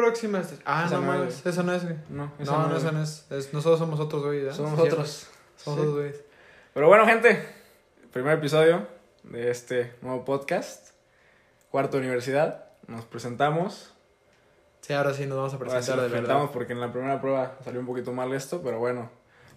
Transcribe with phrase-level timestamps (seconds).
[0.00, 0.62] próxima estación.
[0.66, 1.96] Ah, Esa no no mames, es, eso no es, güey.
[2.08, 3.26] No, esa No, no, eso no es.
[3.30, 4.56] es- Nosotros somos otros güeyes, ¿eh?
[4.56, 5.28] Somos Sí, otros.
[5.56, 5.86] Somos Sí.
[5.86, 6.24] otros güeyes.
[6.74, 7.44] Pero bueno, gente,
[8.12, 8.86] primer episodio
[9.24, 10.90] de este nuevo podcast,
[11.70, 12.64] cuarto universidad.
[12.86, 13.92] Nos presentamos.
[14.80, 16.10] Sí, ahora sí nos vamos a sí presentar nos de verdad.
[16.18, 19.10] presentamos porque en la primera prueba salió un poquito mal esto, pero bueno,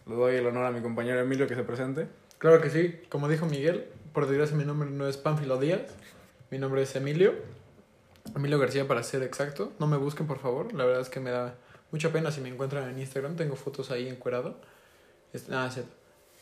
[0.05, 2.07] le doy el honor a mi compañero Emilio que se presente.
[2.37, 3.01] Claro que sí.
[3.09, 5.81] Como dijo Miguel, por desgracia mi nombre no es Pánfilo Díaz.
[6.51, 7.33] Mi nombre es Emilio.
[8.35, 9.73] Emilio García para ser exacto.
[9.79, 10.73] No me busquen, por favor.
[10.73, 11.55] La verdad es que me da
[11.91, 13.35] mucha pena si me encuentran en Instagram.
[13.35, 14.59] Tengo fotos ahí encuerado.
[15.33, 15.91] Este, ah, es cierto.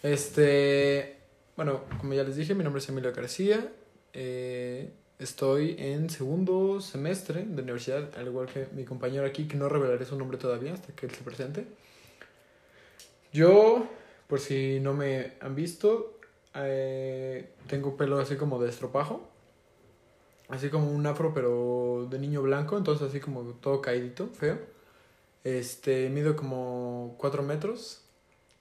[0.03, 1.17] Este,
[1.55, 3.71] bueno, como ya les dije, mi nombre es Emilio García.
[4.13, 9.69] Eh, estoy en segundo semestre de universidad, al igual que mi compañero aquí, que no
[9.69, 11.65] revelaré su nombre todavía hasta que él se presente.
[13.31, 13.87] Yo,
[14.27, 16.19] por si no me han visto,
[16.55, 19.30] eh, tengo pelo así como de estropajo.
[20.51, 24.59] Así como un afro, pero de niño blanco, entonces así como todo caidito, feo.
[25.45, 28.01] Este, mido como 4 metros.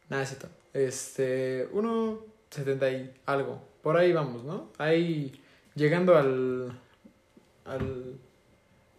[0.09, 0.39] Nada, es.
[0.73, 3.61] Este, 1,70 y algo.
[3.83, 4.71] Por ahí vamos, ¿no?
[4.79, 5.43] Ahí
[5.75, 6.79] llegando al,
[7.65, 8.19] al.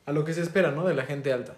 [0.05, 0.85] a lo que se espera, ¿no?
[0.85, 1.55] De la gente alta.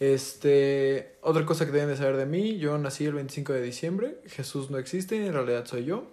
[0.00, 4.18] Este, otra cosa que deben de saber de mí, yo nací el 25 de diciembre,
[4.26, 6.04] Jesús no existe, en realidad soy yo.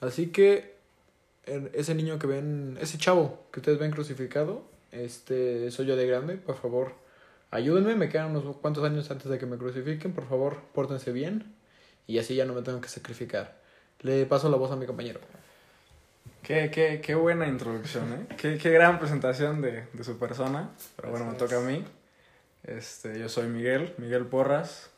[0.00, 0.75] Así que
[1.46, 6.36] ese niño que ven, ese chavo que ustedes ven crucificado, este, soy yo de grande,
[6.36, 6.92] por favor,
[7.50, 11.54] ayúdenme, me quedan unos cuantos años antes de que me crucifiquen, por favor, pórtense bien
[12.06, 13.56] y así ya no me tengo que sacrificar.
[14.00, 15.20] Le paso la voz a mi compañero.
[16.42, 18.36] Qué, qué, qué buena introducción, ¿eh?
[18.36, 20.70] Qué, qué gran presentación de, de su persona.
[20.94, 21.84] Pero bueno, me toca a mí.
[22.62, 24.90] Este, yo soy Miguel, Miguel Porras.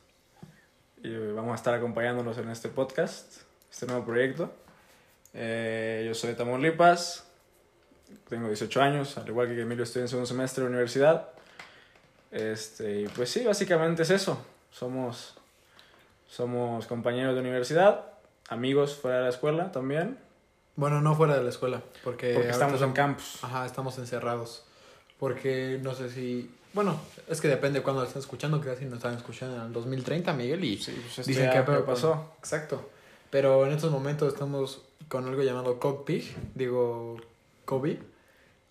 [1.01, 3.37] Y vamos a estar acompañándonos en este podcast,
[3.71, 4.53] este nuevo proyecto.
[5.33, 7.25] Eh, yo soy de Tamaulipas,
[8.27, 11.29] tengo 18 años, al igual que Emilio estoy en segundo semestre de universidad.
[12.31, 14.43] Este, y pues sí, básicamente es eso.
[14.71, 15.35] Somos,
[16.27, 18.05] somos compañeros de universidad,
[18.49, 20.17] amigos fuera de la escuela también.
[20.75, 23.43] Bueno, no fuera de la escuela, porque, estamos en campus.
[23.43, 24.63] Ajá, estamos encerrados.
[25.19, 26.49] Porque no sé si.
[26.73, 26.97] Bueno,
[27.27, 28.61] es que depende de cuándo lo están escuchando.
[28.61, 30.63] Quizás si nos están escuchando en el 2030, Miguel.
[30.63, 32.33] Y Sí, pues dicen que pasó.
[32.39, 32.89] Exacto.
[33.29, 36.23] Pero en estos momentos estamos con algo llamado COVID.
[36.55, 37.17] Digo,
[37.65, 37.97] COVID.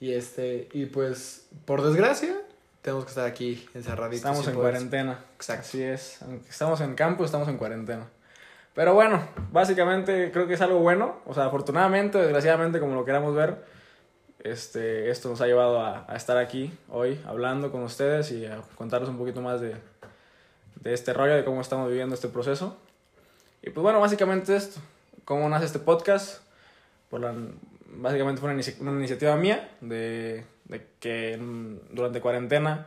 [0.00, 0.69] Y este.
[0.72, 2.37] Y pues, por desgracia,
[2.83, 4.19] tenemos que estar aquí encerraditos.
[4.19, 5.19] Estamos en poder- cuarentena.
[5.37, 5.62] Exacto.
[5.67, 6.22] Así es.
[6.22, 8.06] Aunque estamos en campo, estamos en cuarentena.
[8.75, 11.17] Pero bueno, básicamente creo que es algo bueno.
[11.27, 13.65] O sea, afortunadamente o desgraciadamente, como lo queramos ver,
[14.44, 18.61] este, esto nos ha llevado a, a estar aquí hoy hablando con ustedes y a
[18.77, 19.75] contarles un poquito más de,
[20.77, 22.77] de este rollo, de cómo estamos viviendo este proceso.
[23.62, 24.78] Y pues bueno, básicamente esto.
[25.28, 26.41] ¿Cómo nace este podcast?
[27.11, 27.34] Por la,
[27.97, 31.39] básicamente fue una, inici- una iniciativa mía de, de que
[31.93, 32.87] durante cuarentena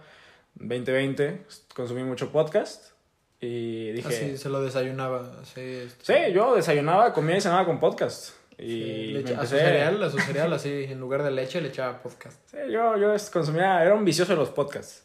[0.55, 1.43] 2020
[1.75, 2.93] consumí mucho podcast
[3.39, 4.07] y dije...
[4.07, 5.43] Así se lo desayunaba.
[5.43, 8.31] Sí, Sí, yo desayunaba, comía y cenaba con podcast.
[8.57, 9.59] Y sí, le me echa- a su empecé...
[9.59, 12.39] cereal, a su cereal, así, en lugar de leche, le echaba podcast.
[12.49, 15.03] Sí, yo, yo consumía, era un vicioso de los podcasts.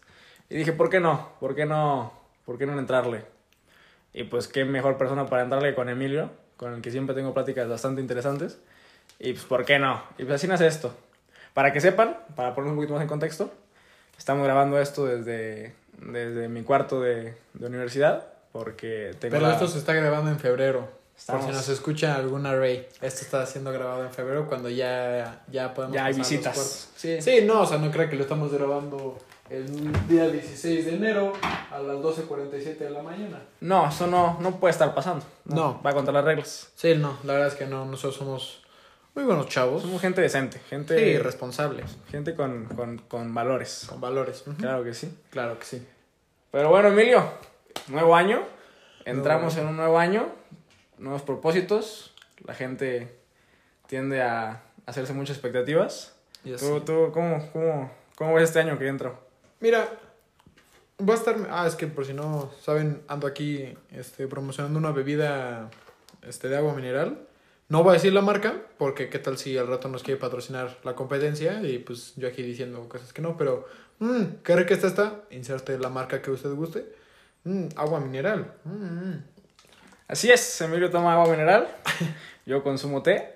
[0.48, 1.32] Y dije, ¿por qué no?
[1.38, 2.14] ¿Por qué no?
[2.46, 3.26] ¿Por qué no entrarle?
[4.14, 7.68] Y pues qué mejor persona para entrarle con Emilio, con el que siempre tengo pláticas
[7.68, 8.58] bastante interesantes.
[9.18, 10.02] Y pues, ¿por qué no?
[10.18, 10.94] Y pues así nace esto.
[11.54, 13.50] Para que sepan, para poner un poquito más en contexto,
[14.18, 19.66] estamos grabando esto desde, desde mi cuarto de, de universidad, porque tengo Pero la- esto
[19.68, 20.88] se está grabando en febrero.
[21.16, 22.86] Estamos- Por si nos escucha algún array.
[23.00, 26.90] Esto está siendo grabado en febrero cuando ya, ya podemos ya hay visitas.
[26.94, 27.22] Sí.
[27.22, 29.18] Sí, no, o sea, no creo que lo estamos grabando
[29.50, 31.32] el día 16 de enero
[31.70, 33.42] a las 12.47 de la mañana.
[33.60, 35.24] No, eso no, no puede estar pasando.
[35.44, 35.80] No.
[35.84, 36.72] Va contra las reglas.
[36.74, 38.62] Sí, no, la verdad es que no, nosotros somos
[39.14, 39.82] muy buenos chavos.
[39.82, 43.86] Somos gente decente, gente, Sí, responsables, gente con, con, con valores.
[43.88, 44.44] con valores.
[44.58, 45.16] Claro que sí.
[45.30, 45.86] Claro que sí.
[46.50, 47.24] Pero bueno, Emilio,
[47.88, 48.42] nuevo año.
[49.04, 50.26] Entramos en un nuevo año,
[50.98, 52.12] nuevos propósitos.
[52.44, 53.16] La gente
[53.86, 56.16] tiende a hacerse muchas expectativas.
[56.58, 59.25] ¿Tú, tú cómo, cómo, cómo ves este año que entró?
[59.60, 59.88] Mira,
[61.00, 61.36] va a estar.
[61.50, 65.70] Ah, es que por si no saben, ando aquí este, promocionando una bebida
[66.22, 67.26] este, de agua mineral.
[67.68, 70.78] No voy a decir la marca, porque qué tal si al rato nos quiere patrocinar
[70.84, 73.66] la competencia y pues yo aquí diciendo cosas que no, pero.
[73.98, 75.22] Mmm, qué rica está esta.
[75.30, 76.86] Inserte la marca que usted guste.
[77.44, 78.54] Mmm, agua mineral.
[78.64, 79.24] Mm, mm.
[80.08, 81.68] Así es, Emilio toma agua mineral.
[82.46, 83.34] Yo consumo té.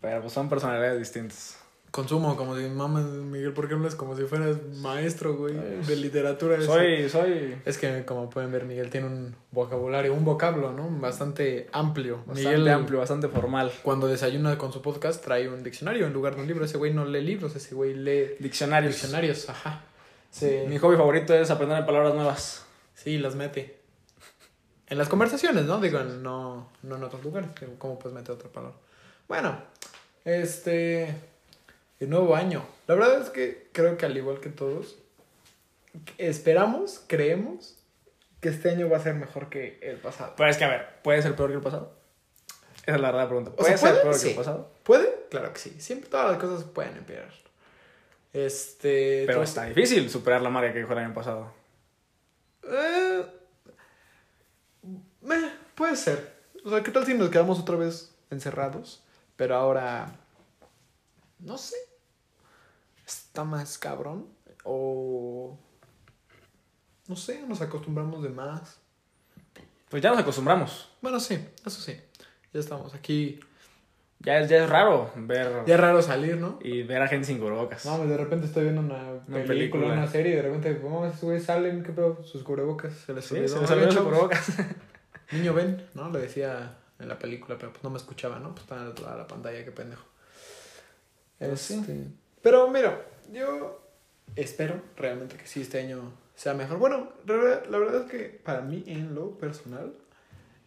[0.00, 1.61] Pero pues son personalidades distintas.
[1.92, 6.56] Consumo, como si, mames, Miguel, ¿por qué hablas como si fueras maestro, güey, de literatura?
[6.56, 6.72] Eso.
[6.72, 10.88] Soy, soy Es que, como pueden ver, Miguel tiene un vocabulario, un vocablo, ¿no?
[10.88, 12.24] Bastante amplio.
[12.26, 13.70] bastante Miguel, amplio, bastante formal.
[13.82, 16.64] cuando desayuna con su podcast, trae un diccionario en lugar de un libro.
[16.64, 18.94] Ese güey no lee libros, ese güey lee Diccionarios.
[18.94, 19.82] diccionarios, ajá.
[20.30, 20.50] Sí.
[20.66, 22.64] Mi hobby favorito es aprender palabras nuevas.
[22.94, 23.80] Sí, las mete.
[24.86, 25.78] En las conversaciones, ¿no?
[25.78, 27.50] Digo, no, no en otros lugares.
[27.76, 28.76] ¿Cómo puedes meter otra palabra?
[29.28, 29.58] Bueno,
[30.24, 31.31] este.
[32.00, 32.64] El nuevo año.
[32.86, 34.98] La verdad es que creo que al igual que todos,
[36.18, 37.78] esperamos, creemos
[38.40, 40.34] que este año va a ser mejor que el pasado.
[40.36, 41.94] Pero es que, a ver, ¿puede ser peor que el pasado?
[42.82, 43.50] Esa es la verdad pregunta.
[43.52, 44.70] O ¿Puede ser peor que el pasado?
[44.82, 45.26] ¿Puede?
[45.30, 45.76] Claro que sí.
[45.78, 47.32] Siempre todas las cosas pueden empeorar.
[48.32, 49.24] Este.
[49.26, 51.52] Pero está difícil superar la marca que dejó el año pasado.
[52.64, 53.26] Eh,
[55.20, 56.32] meh, puede ser.
[56.64, 59.02] O sea, ¿qué tal si nos quedamos otra vez encerrados?
[59.36, 60.18] Pero ahora.
[61.42, 61.76] No sé.
[63.06, 64.26] Está más cabrón.
[64.64, 65.58] O.
[67.08, 68.78] No sé, nos acostumbramos de más.
[69.88, 70.88] Pues ya nos acostumbramos.
[71.02, 71.34] Bueno, sí,
[71.66, 72.00] eso sí.
[72.52, 73.40] Ya estamos aquí.
[74.20, 76.60] Ya es, ya es raro ver Ya es raro salir, ¿no?
[76.62, 77.84] y ver a gente sin cubrebocas.
[77.84, 79.86] No, de repente estoy viendo una película, película.
[79.94, 81.82] una serie y de repente, ¿cómo esos güeyes salen?
[81.82, 82.22] ¿Qué pedo?
[82.22, 83.48] Sus cubrebocas se les Sí, olvidó.
[83.56, 84.46] se les olvidó su chavos, cubrebocas.
[85.32, 86.08] Niño, ven, ¿no?
[86.10, 88.50] Le decía en la película, pero pues no me escuchaba, ¿no?
[88.54, 90.04] Pues estaba a la pantalla, qué pendejo.
[91.48, 91.74] Pues sí.
[91.74, 92.06] Este,
[92.42, 93.82] Pero mira, yo
[94.36, 96.78] espero realmente que sí este año sea mejor.
[96.78, 97.34] Bueno, la
[97.78, 99.94] verdad, es que para mí, en lo personal,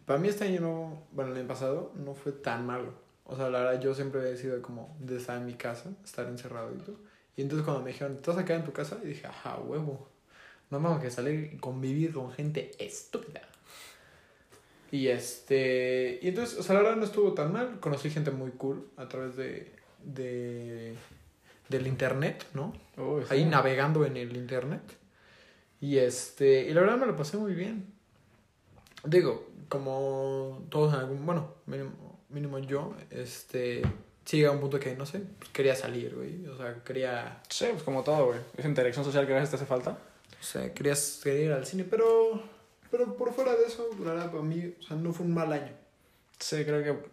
[0.05, 2.93] para mí este año no, bueno, el año pasado no fue tan malo.
[3.25, 6.27] O sea, la verdad, yo siempre he sido como de estar en mi casa, estar
[6.27, 6.97] encerrado y todo.
[7.35, 8.99] Y entonces cuando me dijeron, ¿te vas a quedar en tu casa?
[9.03, 10.07] Y dije, ajá, huevo.
[10.69, 13.41] No tengo que salir y convivir con gente estúpida.
[14.91, 16.19] Y este.
[16.21, 17.79] Y entonces, o sea, la verdad no estuvo tan mal.
[17.79, 19.74] Conocí gente muy cool a través de.
[20.05, 20.95] De
[21.69, 22.73] del internet, ¿no?
[22.95, 23.01] Sí.
[23.29, 24.81] Ahí navegando en el internet.
[25.81, 26.63] Y este.
[26.63, 27.93] Y la verdad me lo pasé muy bien.
[29.03, 31.25] Digo, como todos en algún.
[31.25, 33.81] Bueno, mínimo, mínimo yo, este.
[34.25, 36.47] Sí, llega un punto que, no sé, pues quería salir, güey.
[36.47, 37.41] O sea, quería.
[37.49, 38.39] Sí, pues como todo, güey.
[38.57, 39.91] Esa interacción social que a veces te hace falta.
[40.39, 42.41] O sea, quería, quería ir al cine, pero.
[42.89, 45.51] Pero por fuera de eso, la verdad, para mí, o sea, no fue un mal
[45.51, 45.73] año.
[46.39, 47.09] Sí, creo que.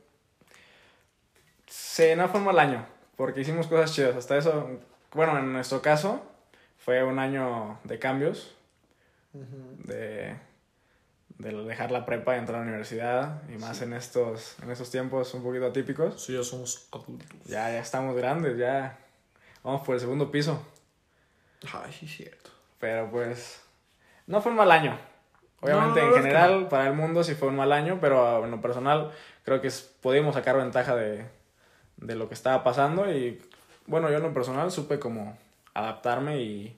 [1.72, 2.84] Sí, no fue un mal año.
[3.16, 4.14] Porque hicimos cosas chidas.
[4.14, 4.78] Hasta eso.
[5.14, 6.22] Bueno, en nuestro caso,
[6.76, 8.54] fue un año de cambios.
[9.32, 10.36] De.
[11.38, 13.42] De dejar la prepa y entrar a la universidad.
[13.48, 14.56] Y más en estos.
[14.62, 16.22] En estos tiempos un poquito atípicos.
[16.22, 17.40] Sí, ya somos adultos.
[17.46, 18.98] Ya, ya estamos grandes, ya.
[19.62, 20.62] Vamos por el segundo piso.
[21.72, 22.50] Ay, sí, cierto.
[22.80, 23.62] Pero pues.
[24.26, 24.98] No fue un mal año.
[25.62, 28.60] Obviamente, No, en general, para el mundo sí fue un mal año, pero en lo
[28.60, 29.10] personal,
[29.42, 29.70] creo que
[30.02, 31.24] pudimos sacar ventaja de,
[32.02, 33.10] de lo que estaba pasando.
[33.10, 33.40] Y
[33.86, 35.36] bueno, yo en lo personal supe como
[35.74, 36.76] adaptarme y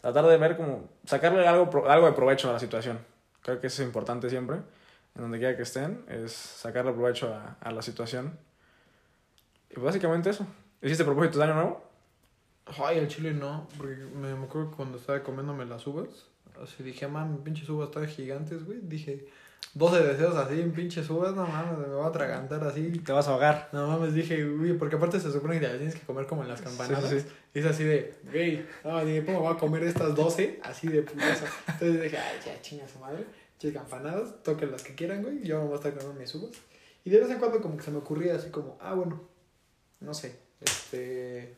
[0.00, 0.88] tratar de ver como.
[1.04, 2.98] sacarle algo, algo de provecho a la situación.
[3.42, 4.56] Creo que eso es importante siempre,
[5.14, 8.38] en donde quiera que estén, es sacarle provecho a, a la situación.
[9.70, 10.46] Y básicamente eso.
[10.80, 11.84] ¿Hiciste propósitos de año nuevo?
[12.66, 16.26] Ay, el chile no, porque me, acuerdo cuando estaba comiéndome las uvas,
[16.62, 18.80] así dije, man, pinches uvas estaban gigantes, güey.
[18.82, 19.28] Dije,
[19.74, 22.90] 12 deseos así en pinches uvas, no mames, me voy a atragantar así.
[23.00, 23.70] Te vas a ahogar.
[23.72, 26.48] No mames, dije, uy, porque aparte se supone que te tienes que comer como en
[26.48, 27.10] las campanadas.
[27.10, 27.34] Sí, sí, sí.
[27.54, 30.60] Y es así de, güey, no, dije, ¿cómo voy a comer estas 12?
[30.62, 31.46] Así de putazo.
[31.66, 33.24] Entonces dije, ay, ya, chinga su madre.
[33.58, 35.42] Che, campanadas, toquen las que quieran, güey.
[35.42, 36.52] Yo me voy a estar comiendo mis uvas.
[37.04, 39.20] Y de vez en cuando como que se me ocurría así como, ah, bueno,
[40.00, 41.54] no sé, este...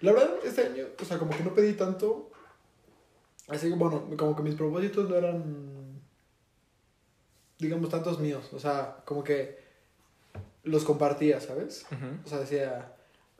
[0.00, 2.30] La verdad, este año, o sea, como que no pedí tanto.
[3.48, 5.71] Así que, bueno, como que mis propósitos no eran,
[7.62, 8.50] digamos, tantos míos.
[8.52, 9.58] O sea, como que
[10.64, 11.86] los compartía, ¿sabes?
[12.24, 12.92] O sea, decía,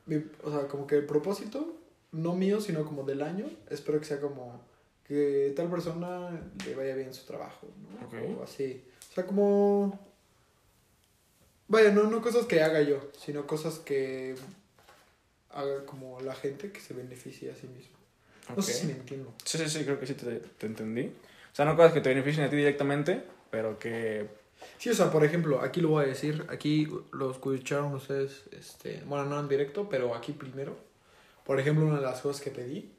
[0.05, 1.75] mi- o sea, como que el propósito,
[2.11, 4.61] no mío, sino como del año, espero que sea como
[5.07, 6.29] que tal persona
[6.65, 7.67] le vaya bien su trabajo,
[8.01, 8.07] ¿no?
[8.39, 8.83] O así.
[9.11, 9.99] O sea, como...
[11.67, 14.35] Vaya, no, no cosas que haga yo, sino cosas que
[15.51, 17.97] haga como la gente que se beneficie a sí mismo.
[18.55, 19.33] No sé si me entiendo.
[19.45, 21.07] Sí, sí, sí, creo que sí te, te entendí.
[21.51, 24.25] O sea, no cosas que te beneficien a ti directamente, pero que...
[24.79, 29.03] Sí, o sea, por ejemplo, aquí lo voy a decir, aquí lo escucharon ustedes, este,
[29.05, 30.75] bueno, no en directo, pero aquí primero.
[31.45, 32.91] Por ejemplo, una de las cosas que pedí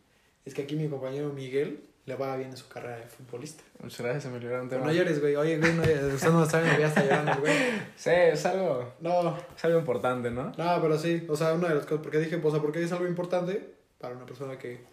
[0.45, 3.65] es que aquí mi compañero Miguel le vaya bien en su carrera de futbolista.
[3.83, 4.87] Muchas gracias, se me Pero tema.
[4.87, 5.35] no llores, güey.
[5.35, 6.15] Oye, güey, no llores.
[6.15, 7.53] Usted no sabe, ya está llorando, güey.
[7.97, 10.53] Sí, es algo, No, es algo importante, ¿no?
[10.57, 11.27] no, pero sí.
[11.29, 14.15] O sea, una de las cosas, porque dije, o sea, porque es algo importante para
[14.15, 14.85] una persona que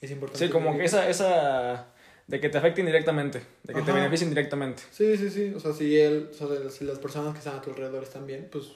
[0.00, 0.46] es importante.
[0.46, 1.88] Sí, como que esa, esa...
[2.28, 4.82] De que te afecte indirectamente, de que te beneficien directamente.
[4.92, 5.52] Sí, sí, sí.
[5.56, 8.26] O sea, si él, o sea, si las personas que están a tu alrededor están
[8.26, 8.66] bien, pues...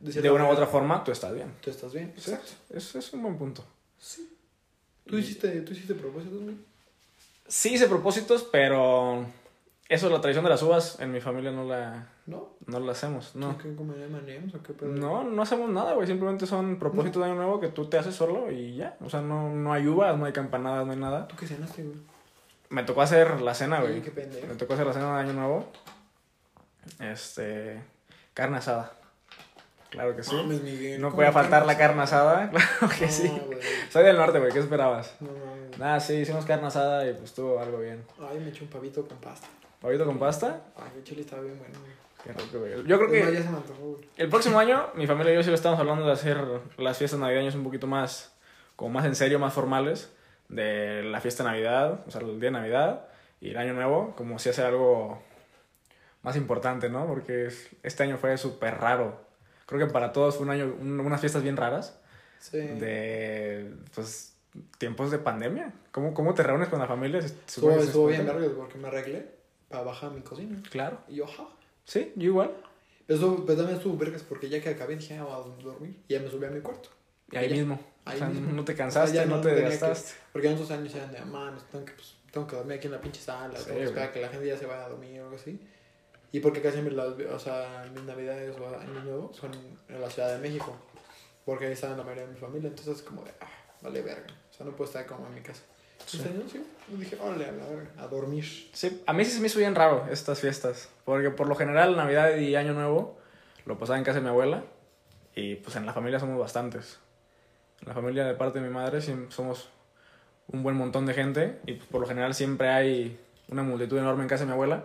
[0.00, 1.52] De una u otra forma, tú estás bien.
[1.60, 2.14] Tú estás bien.
[2.16, 2.32] Sí,
[2.72, 3.64] es, es un buen punto.
[5.04, 6.40] ¿Tú hiciste, ¿Tú hiciste propósitos?
[7.48, 9.26] Sí hice propósitos, pero
[9.88, 12.50] Eso, la tradición de las uvas, en mi familia no la, ¿No?
[12.66, 13.58] no la hacemos, no.
[13.58, 14.88] ¿Qué comer M&M's o qué pedo?
[14.88, 16.06] No, no hacemos nada, güey.
[16.06, 18.96] Simplemente son propósitos de año nuevo que tú te haces solo y ya.
[19.04, 21.26] O sea, no, no hay uvas, no hay campanadas, no hay nada.
[21.26, 21.98] ¿Tú qué cenaste, güey?
[22.70, 24.00] Me tocó hacer la cena, güey.
[24.00, 24.46] Qué pendejo.
[24.46, 25.70] Me tocó hacer la cena de año nuevo.
[27.00, 27.80] Este.
[28.34, 28.92] Carne asada.
[29.90, 30.34] Claro que sí.
[30.34, 32.50] Mames, Miguel, No ¿cómo podía faltar la carne asada.
[32.80, 33.28] Claro que No, sí.
[33.46, 33.58] güey.
[33.90, 34.52] Soy del norte, güey.
[34.52, 35.14] ¿Qué esperabas?
[35.20, 35.78] No mames.
[35.78, 38.04] Nada, sí, hicimos carne asada y pues estuvo algo bien.
[38.20, 39.48] Ay, me eché un pavito con pasta.
[39.80, 40.60] ¿Pavito con pasta?
[40.76, 41.92] Ay, el chile estaba bien bueno, güey.
[42.22, 42.86] Qué rico, güey.
[42.86, 44.08] Yo creo que ya se me antojó, güey.
[44.16, 46.38] el próximo año, mi familia y yo sí lo estamos hablando de hacer
[46.76, 48.32] las fiestas navideñas un poquito más,
[48.76, 50.12] como más en serio, más formales.
[50.50, 53.06] De la fiesta de Navidad, o sea, el día de Navidad
[53.40, 55.22] y el año nuevo, como si hacer algo
[56.22, 57.06] más importante, ¿no?
[57.06, 59.20] Porque es- este año fue súper raro.
[59.66, 61.98] Creo que para todos fue un año, un- unas fiestas bien raras.
[62.40, 62.58] Sí.
[62.58, 64.34] De, pues,
[64.78, 65.72] tiempos de pandemia.
[65.92, 67.20] ¿Cómo, cómo te reúnes con la familia?
[67.20, 69.26] Estuvo, estuvo bien vergas porque me arreglé
[69.68, 70.60] para bajar a mi cocina.
[70.70, 70.98] Claro.
[71.08, 71.46] Y yo, ja.
[71.84, 72.50] Sí, yo igual.
[73.06, 75.96] Pero también estuvo vergas porque ya que acabé dije, ah, voy a dormir.
[76.08, 76.88] Y ya me subí a mi cuarto.
[77.32, 77.56] Y ahí Ya.
[77.56, 77.80] mismo.
[78.04, 78.52] Ahí o sea, mismo.
[78.52, 80.12] no te O sea, cansaste, no, no te que- desgastaste.
[80.32, 82.92] Porque en otros años eran de, man, tengo que, pues, tengo que dormir aquí en
[82.92, 85.20] la pinche sala, Sí, tengo que esperar que la gente ya se vaya a dormir
[85.20, 85.60] o algo así.
[86.32, 89.50] Y porque casi las, o sea, mis navidades o año nuevo son
[89.88, 90.76] en la Ciudad de México.
[91.44, 93.48] Porque ahí está la mayoría de mi familia, entonces es como de, ah,
[93.82, 94.26] vale verga.
[94.50, 95.62] O sea, no puedo estar como en mi casa.
[96.06, 96.20] Sí.
[96.24, 98.44] Entonces, sí, dije, a la verga, a dormir.
[98.72, 100.88] Sí, a mí sí se me hizo bien raro estas fiestas.
[101.04, 103.18] Porque por lo general, Navidad y Año Nuevo
[103.66, 104.64] lo pasaba en casa de mi abuela.
[105.34, 106.98] Y pues en la familia somos bastantes.
[107.86, 109.68] La familia de parte de mi madre somos
[110.52, 111.58] un buen montón de gente.
[111.66, 113.18] Y pues, por lo general siempre hay
[113.48, 114.84] una multitud enorme en casa de mi abuela.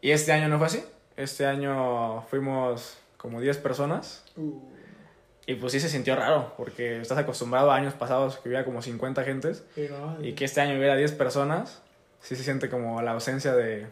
[0.00, 0.84] Y este año no fue así.
[1.16, 4.24] Este año fuimos como 10 personas.
[4.36, 4.60] Uh,
[5.46, 6.52] Y pues sí se sintió raro.
[6.56, 9.64] Porque estás acostumbrado a años pasados que hubiera como 50 gentes.
[10.22, 11.82] y que este año hubiera 10 personas,
[12.20, 13.86] sí se siente como la ausencia de,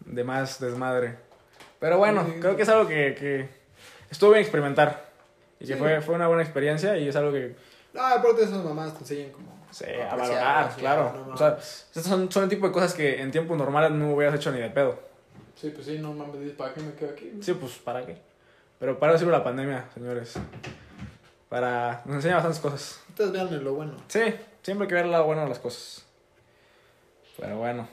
[0.00, 1.16] de más desmadre.
[1.78, 3.48] Pero bueno, creo que es algo que, que
[4.10, 5.11] estuvo bien experimentar.
[5.62, 5.78] Y que Sí.
[5.78, 7.54] fue, fue una buena experiencia y es algo que
[7.94, 9.52] No, aparte de esas mamás te enseñan como...
[9.62, 11.24] apreciar, a valorar, claro.
[11.28, 14.12] no o sea, estos son, son el tipo de cosas que en tiempos normales no
[14.12, 14.98] hubieras hecho ni de pedo.
[15.54, 17.32] Sí, pues sí, no mames, ¿para qué me quedo aquí?
[17.40, 18.16] Sí, pues, ¿para qué?
[18.80, 20.34] Pero para sirve la pandemia, señores.
[21.48, 22.02] Para...
[22.06, 23.00] Nos enseña bastantes cosas.
[23.10, 23.92] Ustedes vean lo bueno.
[24.08, 24.22] Sí,
[24.62, 26.04] siempre hay que ver el lado bueno de las cosas.
[27.38, 27.86] Pero bueno.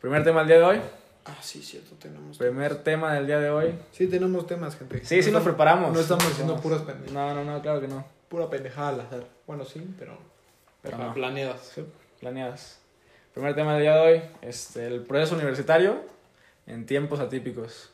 [0.00, 0.80] Primer tema del día de hoy.
[1.28, 2.38] Ah, sí, cierto, tenemos...
[2.38, 3.74] Primer tema del día de hoy.
[3.92, 5.04] Sí, tenemos temas, gente.
[5.04, 5.92] Sí, No sí nos preparamos.
[5.92, 6.60] No estamos haciendo No.
[6.60, 7.12] puras pendejadas.
[7.12, 8.06] No, no, no, claro que no.
[8.28, 9.24] Pura pendejada al azar.
[9.46, 10.16] Bueno, sí, pero...
[10.82, 11.14] Pero no.
[11.14, 11.72] Planeadas.
[11.74, 11.84] Sí,
[12.20, 12.78] planeadas.
[13.34, 14.22] Primer tema del día de hoy.
[14.42, 16.00] Este, el proceso universitario
[16.66, 17.90] en tiempos atípicos.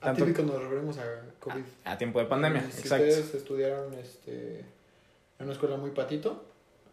[0.00, 1.02] Tanto- Atípico nos referimos a
[1.40, 1.62] COVID.
[1.84, 3.06] A tiempo de pandemia, Si exacto.
[3.06, 4.60] ustedes estudiaron este,
[5.38, 6.44] en una escuela muy patito,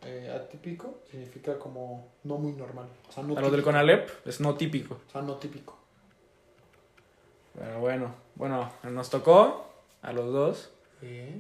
[0.04, 2.88] eh, atípico significa como no muy normal.
[3.10, 3.64] O sea, no A los del.
[3.64, 5.00] CONALEP es no típico.
[5.08, 5.78] O sea, no típico.
[7.58, 9.68] Pero bueno, bueno, nos tocó
[10.02, 11.40] a los dos Eh,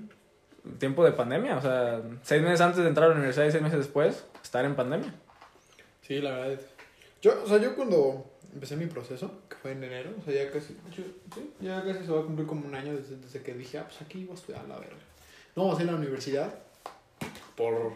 [0.79, 1.57] tiempo de pandemia.
[1.57, 4.65] O sea, seis meses antes de entrar a la universidad y seis meses después, estar
[4.65, 5.13] en pandemia.
[6.01, 6.59] Sí, la verdad.
[7.21, 10.51] Yo, o sea, yo cuando empecé mi proceso, que fue en enero, o sea, ya
[10.51, 11.03] casi, yo-
[11.33, 13.85] sí, ya casi se va a cumplir como un año desde, desde que dije, ah,
[13.87, 14.97] pues aquí voy a estudiar la verga.
[15.55, 16.53] No vamos a ir a la universidad
[17.55, 17.93] por,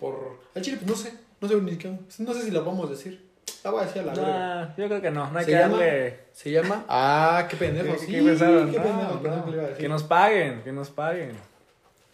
[0.00, 2.88] por, al chile, pues no sé, no sé ni siquiera, no sé si la vamos
[2.88, 3.28] a decir.
[3.62, 4.28] La voy a decir a la verga.
[4.64, 6.20] Nah, yo creo que no, no hay Se que llama- darle...
[6.32, 8.70] Se llama, ah, qué pendejo, ¿Qué, sí, qué pensaron?
[8.70, 9.44] qué No, pendejo, no.
[9.44, 9.82] que le iba a decir.
[9.82, 11.32] Que nos paguen, que nos paguen.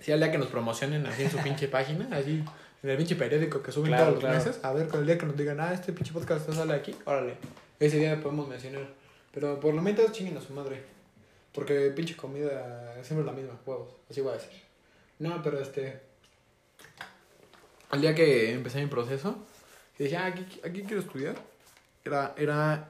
[0.01, 2.43] Sí, al día que nos promocionen así en su pinche página, así
[2.83, 4.39] en el pinche periódico que suben Claro, todos los claro.
[4.45, 4.65] meses.
[4.65, 7.35] A ver, con el día que nos digan, ah, este pinche podcast sale aquí, órale.
[7.79, 8.87] Ese día podemos mencionar.
[9.33, 10.83] Pero por lo menos chinguen a su madre.
[11.53, 13.89] Porque pinche comida siempre es la misma, huevos.
[14.11, 14.51] Así voy a decir.
[15.21, 16.01] No, pero este.
[17.91, 19.45] Al día que empecé mi proceso,
[19.99, 21.37] dije, ah, aquí, aquí quiero estudiar.
[22.05, 22.89] Era, era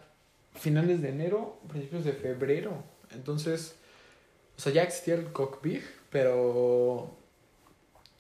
[0.55, 2.83] finales de enero, principios de febrero.
[3.11, 3.77] Entonces,
[4.57, 7.15] o sea, ya existía el cockpit, pero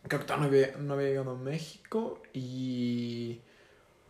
[0.07, 3.41] creo que todavía no había, no había llegado a México y...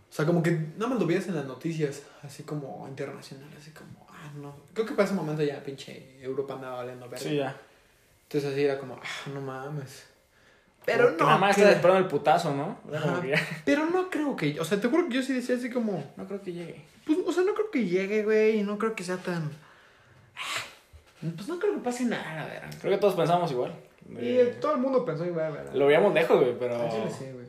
[0.09, 3.71] O sea, como que nada más lo veías en las noticias, así como internacionales, así
[3.73, 4.57] como, ah, no.
[4.73, 7.29] Creo que para ese momento ya pinche Europa andaba valiendo verga.
[7.29, 7.61] Sí, ya.
[8.23, 10.07] Entonces así era como, ah, no mames.
[10.87, 12.79] Pero no, Nada más creo- está esperando el putazo, ¿no?
[12.97, 13.21] Ajá.
[13.67, 16.27] pero no creo que, o sea, te juro que yo sí decía así como, No
[16.27, 16.85] creo que llegue.
[17.05, 19.51] pues, o sea, no creo que llegue, güey, y no creo que sea tan...
[21.35, 22.63] Pues no creo que pase nada, a ver.
[22.81, 23.75] Creo que todos pensamos igual.
[24.11, 25.75] Y eh, todo el mundo pensó igual, ¿verdad?
[25.75, 26.81] Lo veíamos lejos, güey, pero...
[26.81, 27.47] Al chile sí, güey.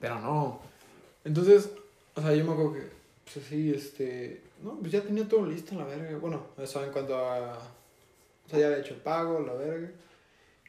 [0.00, 0.60] Pero no.
[1.24, 1.70] Entonces,
[2.14, 2.88] o sea, yo me acuerdo que,
[3.24, 4.42] pues así, este.
[4.62, 6.16] No, pues ya tenía todo listo, la verga.
[6.18, 7.58] Bueno, eso en cuanto a.
[7.58, 9.90] O sea, ya había hecho el pago, la verga.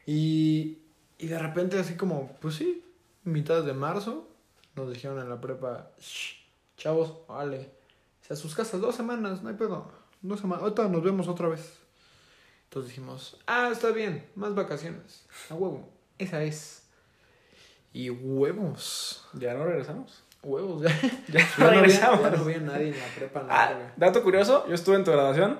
[0.04, 0.76] Y.
[1.22, 2.84] Y de repente, así como, pues sí,
[3.24, 4.28] mitad de marzo,
[4.74, 6.34] nos dijeron en la prepa, "Shh,
[6.76, 7.70] chavos, vale.
[8.30, 9.90] a sus casas, dos semanas, no hay pedo.
[10.22, 11.78] Dos semanas, ahorita nos vemos otra vez.
[12.64, 15.26] Entonces dijimos, ah, está bien, más vacaciones.
[15.50, 15.88] A huevo,
[16.18, 16.84] esa es.
[17.92, 19.26] Y huevos.
[19.34, 20.22] ¿Ya no regresamos?
[20.42, 20.88] Huevos, ya.
[21.28, 22.22] Ya Ya no regresamos.
[22.22, 23.40] ya no nadie en la prepa.
[23.42, 25.58] en la Ah, dato curioso, yo estuve en tu graduación.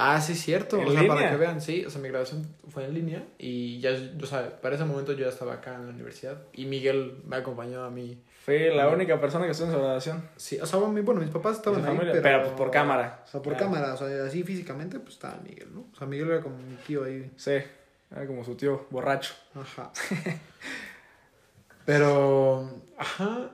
[0.00, 0.78] Ah, sí, cierto.
[0.80, 1.84] ¿En o sea, para que vean, sí.
[1.84, 3.90] O sea, mi graduación fue en línea y ya,
[4.22, 7.34] o sea, para ese momento yo ya estaba acá en la universidad y Miguel me
[7.36, 8.22] acompañó a mí.
[8.44, 10.22] Fui la única persona que estuvo en su graduación.
[10.36, 12.22] Sí, o sea, bueno, mi- bueno, mis papás estaban ahí, pero...
[12.22, 13.22] pero, pues, por cámara.
[13.26, 13.56] O sea, por Ah.
[13.56, 15.86] cámara, o sea, así físicamente, pues estaba Miguel, ¿no?
[15.92, 17.30] O sea, Miguel era como mi tío ahí.
[17.36, 17.54] Sí,
[18.10, 19.34] era como su tío borracho.
[19.54, 19.90] Ajá.
[21.84, 23.50] Pero, ajá.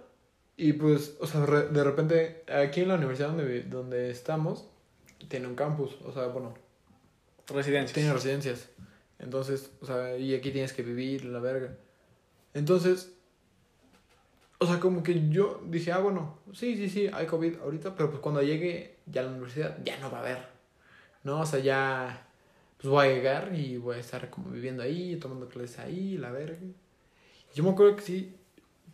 [0.56, 4.68] Y pues, o sea, re- de repente, aquí en la universidad donde, donde estamos,
[5.28, 6.54] tiene un campus, o sea, bueno,
[7.48, 7.94] Residencia.
[7.94, 8.68] tiene residencias.
[9.18, 11.76] Entonces, o sea, y aquí tienes que vivir, la verga.
[12.52, 13.12] Entonces,
[14.58, 18.10] o sea, como que yo dije, ah, bueno, sí, sí, sí, hay COVID ahorita, pero
[18.10, 20.38] pues cuando llegue ya a la universidad, ya no va a haber.
[21.22, 21.40] ¿No?
[21.40, 22.26] O sea, ya,
[22.78, 26.30] pues voy a llegar y voy a estar como viviendo ahí, tomando clases ahí, la
[26.30, 26.58] verga.
[27.54, 28.34] Yo me acuerdo que sí,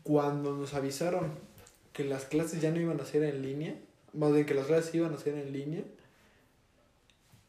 [0.02, 1.32] cuando nos avisaron
[1.92, 3.74] que las clases ya no iban a ser en línea,
[4.12, 5.82] más bien que las clases iban a ser en línea,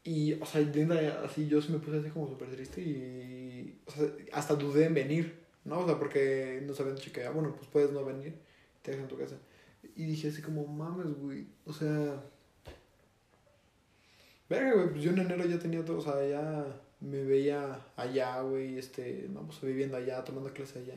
[0.04, 3.90] y, o sea, Linda, así yo sí me puse así como súper triste y, o
[3.90, 5.80] sea, hasta dudé en venir, ¿no?
[5.80, 8.34] O sea, porque nos habían que, ah, bueno, pues puedes no venir,
[8.82, 9.36] te dejas en tu casa.
[9.94, 12.22] Y dije así como, mames, güey, o sea...
[14.48, 16.66] Verga, güey, pues yo en enero ya tenía todo, o sea, ya
[17.00, 20.94] me veía allá, güey, este, no, pues viviendo allá, tomando clases allá.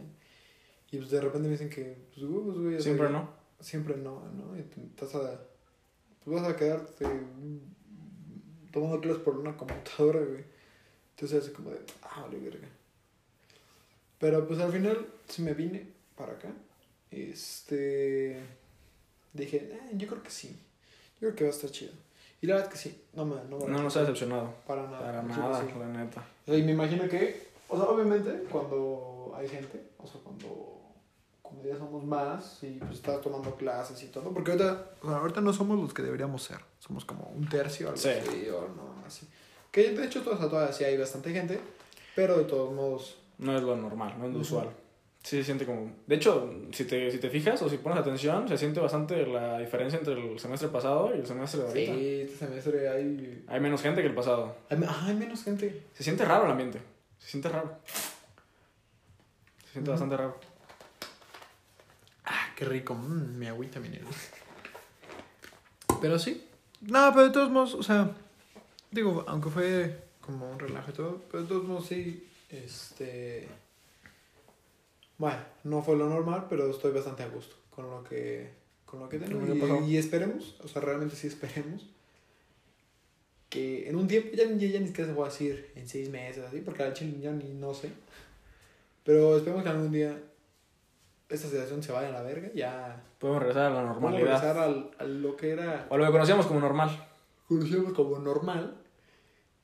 [0.92, 3.30] Y pues de repente me dicen que, pues, güey, o sea, Siempre no.
[3.60, 4.58] Siempre no, ¿no?
[4.58, 5.40] Y te- estás a,
[6.24, 7.06] pues vas a quedarte
[8.76, 10.44] tomando clases por una computadora, güey.
[11.16, 12.68] Entonces así como de, ah, vale, verga.
[14.20, 16.50] Pero pues al final sí me vine para acá.
[17.10, 18.38] Este,
[19.34, 20.50] dije, eh, yo creo que sí.
[20.50, 21.94] Yo creo que va a estar chido.
[22.42, 24.54] Y la verdad es que sí, no me, no me No nos ha decepcionado.
[24.68, 25.00] Para nada.
[25.00, 25.80] Para nada, sí.
[25.80, 26.28] la neta.
[26.46, 30.82] O sea, y me imagino que, o sea, obviamente, cuando hay gente, o sea, cuando,
[31.50, 35.18] como ya somos más y pues estás tomando clases y todo, porque ahorita, o sea,
[35.18, 38.10] ahorita no somos los que deberíamos ser, somos como un tercio, algo Sí.
[38.10, 39.28] así, o no, así.
[39.72, 41.60] Que de hecho, sea, todavía sí hay bastante gente,
[42.16, 44.42] pero de todos modos, No es lo normal, no es lo Ujú.
[44.42, 44.70] usual.
[45.22, 45.92] Sí se siente como...
[46.06, 49.58] De hecho, si te, si te fijas o si pones atención, se siente bastante la
[49.58, 51.94] diferencia entre el semestre pasado y el semestre de ahorita.
[51.94, 54.56] sí, este semestre hay, Hay menos gente que el pasado.
[54.70, 55.82] hay, ah, hay menos gente.
[55.94, 56.80] Se siente raro el ambiente.
[57.18, 57.72] Se siente raro.
[59.66, 60.00] Se siente Ujú.
[60.00, 60.40] bastante raro.
[62.56, 64.06] Qué rico, mm, mi agüita minera.
[66.02, 66.48] Pero sí.
[66.82, 68.16] No, pero de todos modos, o sea,
[68.92, 73.48] digo, aunque fue como un relajo y todo, pero de todos modos sí, este...
[75.18, 78.50] Bueno, no fue lo normal, pero estoy bastante a gusto con lo que,
[78.86, 79.82] con lo que pasó.
[79.86, 81.86] Y, y esperemos, o sea, realmente sí esperemos,
[83.50, 86.10] que en un tiempo, ya, ya, ya ni siquiera se voy a decir en seis
[86.10, 87.90] meses, así, porque al chile ya ni no sé.
[89.04, 90.18] Pero esperemos que algún día
[91.30, 94.26] esta situación se vaya a la verga, ya Podemos regresar a la Vamos normalidad.
[94.26, 97.08] regresar al, a lo que era, O a lo que conocíamos como normal.
[97.48, 98.76] conocíamos como normal.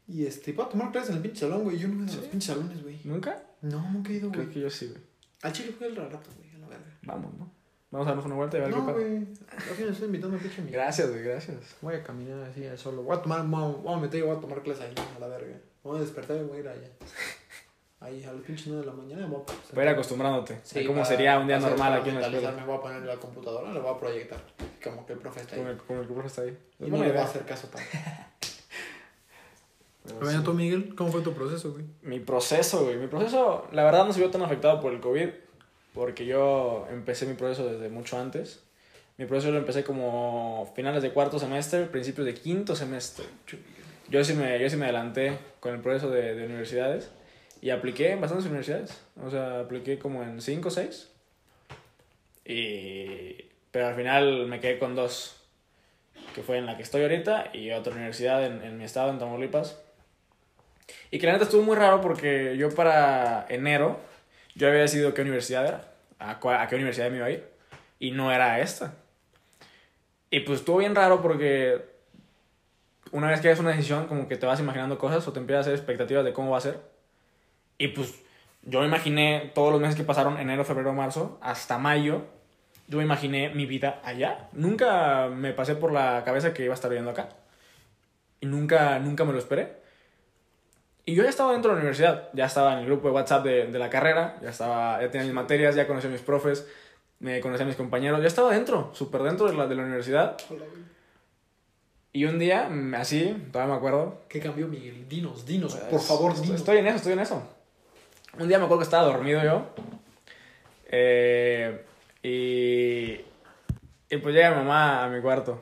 [0.07, 1.77] Y este, para tomar clases en el pinche salón, güey.
[1.77, 2.99] Yo no he ido a los pinches salones, güey.
[3.03, 3.43] ¿Nunca?
[3.61, 4.53] No, nunca he ido, Creo güey.
[4.53, 5.01] que yo sí, güey.
[5.43, 6.97] Al chile fue el rato, güey, a la verga.
[7.03, 7.51] Vamos, ¿no?
[7.91, 8.97] Vamos a darnos una vuelta y a ver qué No, pasa.
[8.99, 9.15] güey.
[9.15, 10.73] Al estoy invitando a pinche amigo.
[10.77, 11.57] Gracias, güey, gracias.
[11.81, 13.03] Voy a caminar así al solo.
[13.03, 15.57] Voy a tomar, voy a meter y voy a tomar clases ahí, a la verga.
[15.83, 16.89] Voy a despertar y voy a ir allá.
[18.01, 19.27] Ahí, a las pinches 9 de la mañana.
[19.27, 20.59] Voy a, Para ir acostumbrándote.
[20.63, 22.41] Sí, a cómo para- sería un día normal aquí en la escuela.
[22.49, 24.39] mentalizarme, voy a poner la computadora, la voy a proyectar.
[24.83, 25.61] Como que el profe está ahí.
[25.61, 26.57] Con el, con el que el profe está ahí.
[26.79, 27.23] Es Y no le va a idea.
[27.25, 27.87] hacer caso tanto.
[30.03, 30.43] Pero Bueno, sí.
[30.45, 31.85] tú, Miguel, ¿cómo fue tu proceso, güey?
[32.01, 32.97] Mi proceso, güey.
[32.97, 35.29] Mi proceso, la verdad, no se vio tan afectado por el COVID.
[35.93, 38.63] Porque yo empecé mi proceso desde mucho antes.
[39.17, 43.25] Mi proceso lo empecé como finales de cuarto semestre, principios de quinto semestre.
[44.09, 47.11] Yo sí me, yo sí me adelanté con el proceso de, de universidades.
[47.61, 49.01] Y apliqué en bastantes universidades.
[49.23, 51.11] O sea, apliqué como en cinco o seis.
[52.43, 53.45] Y...
[53.71, 55.37] Pero al final me quedé con dos.
[56.35, 59.19] Que fue en la que estoy ahorita y otra universidad en, en mi estado, en
[59.19, 59.81] Tamaulipas.
[61.09, 63.99] Y que la neta estuvo muy raro porque yo para enero,
[64.55, 67.45] yo había decidido qué universidad era, a, cua- a qué universidad me iba a ir,
[67.99, 68.93] y no era esta.
[70.29, 71.81] Y pues estuvo bien raro porque
[73.11, 75.65] una vez que haces una decisión, como que te vas imaginando cosas o te empiezas
[75.65, 76.90] a hacer expectativas de cómo va a ser.
[77.81, 78.13] Y pues
[78.63, 82.25] yo me imaginé todos los meses que pasaron, enero, febrero, marzo, hasta mayo,
[82.87, 84.49] yo me imaginé mi vida allá.
[84.53, 87.29] Nunca me pasé por la cabeza que iba a estar viviendo acá.
[88.39, 89.81] Y nunca, nunca me lo esperé.
[91.05, 93.43] Y yo ya estaba dentro de la universidad, ya estaba en el grupo de WhatsApp
[93.43, 96.67] de, de la carrera, ya, estaba, ya tenía mis materias, ya conocía a mis profes,
[97.19, 100.37] me conocía a mis compañeros, ya estaba dentro, súper dentro de la, de la universidad.
[102.13, 104.21] Y un día, así, todavía me acuerdo.
[104.27, 105.07] ¿Qué cambió, Miguel?
[105.09, 106.59] Dinos, dinos, por Pues, favor, estoy- dinos.
[106.61, 107.41] Estoy en eso, estoy en eso.
[108.39, 109.65] Un día me acuerdo que estaba dormido yo.
[110.89, 111.85] eh,
[112.23, 113.19] y,
[114.13, 115.61] y pues llega mi mamá a mi cuarto.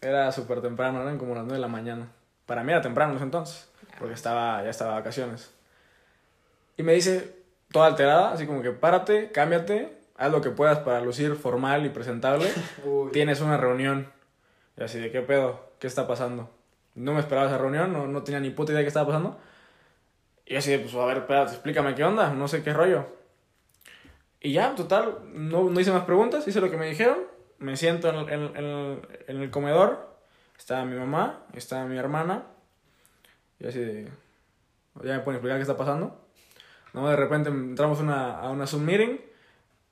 [0.00, 2.08] Era súper temprano, eran como las 9 de la mañana.
[2.46, 5.50] Para mí era temprano en ese entonces, porque estaba, ya estaba de vacaciones.
[6.76, 7.36] Y me dice,
[7.72, 11.90] toda alterada, así como que párate, cámbiate, haz lo que puedas para lucir formal y
[11.90, 12.50] presentable.
[12.84, 13.12] Uy.
[13.12, 14.10] Tienes una reunión.
[14.76, 15.70] Y así, ¿de qué pedo?
[15.78, 16.50] ¿Qué está pasando?
[16.94, 19.38] No me esperaba esa reunión, no, no tenía ni puta idea de qué estaba pasando.
[20.46, 23.06] Y así, pues a ver, espérate, explícame qué onda, no sé qué rollo.
[24.40, 27.18] Y ya, total, no, no hice más preguntas, hice lo que me dijeron.
[27.58, 30.14] Me siento en el, en en el- en el comedor,
[30.58, 32.44] estaba mi mamá, estaba mi hermana.
[33.58, 34.04] Y así, de,
[35.02, 36.20] ya me pueden explicar qué está pasando.
[36.92, 39.16] No, de repente entramos una, a una Zoom meeting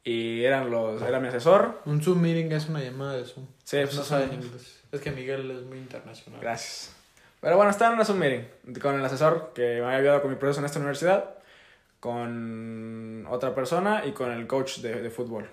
[0.04, 3.46] y eran los, era mi asesor, Un Zoom meeting es una llamada de Zoom.
[3.64, 4.82] Sí, pues no es saben inglés.
[4.92, 6.40] Es que Miguel es muy internacional.
[6.42, 6.94] Gracias.
[7.42, 10.30] Pero bueno, estaba en una Zoom meeting con el asesor que me había ayudado con
[10.30, 11.34] mi proceso en esta universidad,
[11.98, 15.50] con otra persona y con el coach de, de fútbol.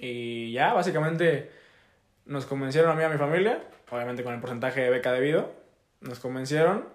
[0.00, 1.52] Y ya, básicamente,
[2.26, 5.52] nos convencieron a mí y a mi familia, obviamente con el porcentaje de beca debido,
[6.00, 6.88] nos convencieron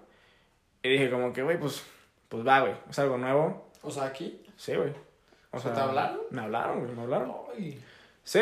[0.83, 1.85] y dije como que, güey, pues,
[2.27, 3.71] pues va, güey, es algo nuevo.
[3.81, 4.45] O sea, aquí.
[4.57, 4.89] Sí, güey.
[5.51, 6.19] O O sea, ¿te hablaron?
[6.31, 7.33] Me hablaron, güey, me hablaron.
[7.55, 7.81] Ay.
[8.25, 8.41] Sí,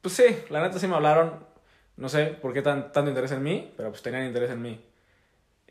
[0.00, 1.47] pues sí, la neta sí me hablaron.
[1.98, 4.80] No sé por qué tan, tanto interés en mí, pero pues tenían interés en mí.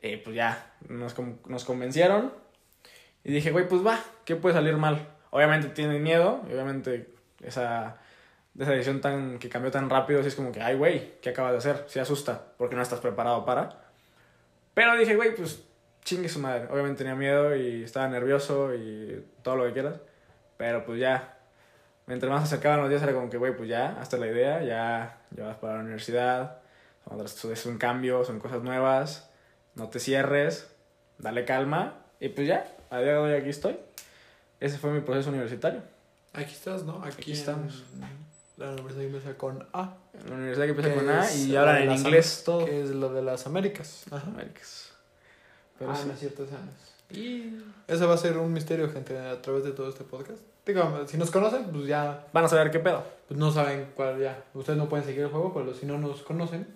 [0.02, 1.16] Y pues ya, nos,
[1.48, 2.34] nos convencieron.
[3.24, 5.08] Y dije, güey, pues va, ¿qué puede salir mal?
[5.32, 7.10] Obviamente tienen miedo, y obviamente
[7.42, 7.98] esa,
[8.60, 11.54] esa decisión tan, que cambió tan rápido, así es como que, ay, güey, ¿qué acabas
[11.54, 11.86] de hacer?
[11.88, 13.88] Sí asusta, porque no estás preparado para.
[14.74, 15.64] Pero dije, güey, pues
[16.04, 16.68] chingue su madre.
[16.72, 20.00] Obviamente tenía miedo y estaba nervioso y todo lo que quieras.
[20.58, 21.37] Pero pues ya,
[22.08, 24.64] Mientras más se acercaban los días era como que, güey, pues ya, hasta la idea,
[24.64, 26.60] ya, ya vas para la universidad,
[27.52, 29.30] es un cambio, son cosas nuevas,
[29.76, 30.70] no te cierres,
[31.18, 33.78] dale calma, y pues ya, a día de hoy aquí estoy.
[34.60, 35.82] Ese fue mi proceso universitario.
[36.34, 37.04] Aquí estás, ¿no?
[37.04, 37.84] Aquí, Aquí estamos.
[38.58, 39.98] La universidad que empieza con A.
[40.28, 42.66] La universidad que empieza con A y la hablan en inglés todo.
[42.66, 44.06] Que es lo de las Américas.
[44.10, 44.28] Ajá.
[44.28, 44.92] Américas.
[45.78, 46.08] Pero ah, sí.
[46.08, 46.97] no es cierto, ese no es.
[47.10, 47.54] Y
[47.88, 50.42] ese va a ser un misterio, gente, a través de todo este podcast.
[50.66, 53.02] Digo, si nos conocen, pues ya Van a saber qué pedo.
[53.28, 54.44] pues no saben cuál ya.
[54.54, 56.68] Ustedes no pueden seguir el juego, pero si no nos conocen,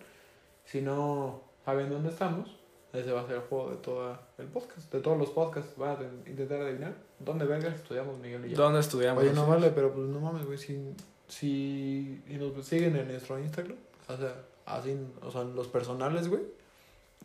[0.66, 2.56] si no saben dónde estamos,
[2.94, 5.78] ese va a ser el juego de todo el podcast, de todos los podcasts.
[5.78, 8.58] Van a intentar adivinar dónde vergas estudiamos Miguel y yo.
[8.58, 9.24] ¿Dónde estudiamos?
[9.24, 10.94] Oye, no vale, pero pues no mames, güey, si,
[11.28, 16.30] si, si nos siguen en nuestro Instagram, o sea, así, o sea, en los personales,
[16.30, 16.44] güey,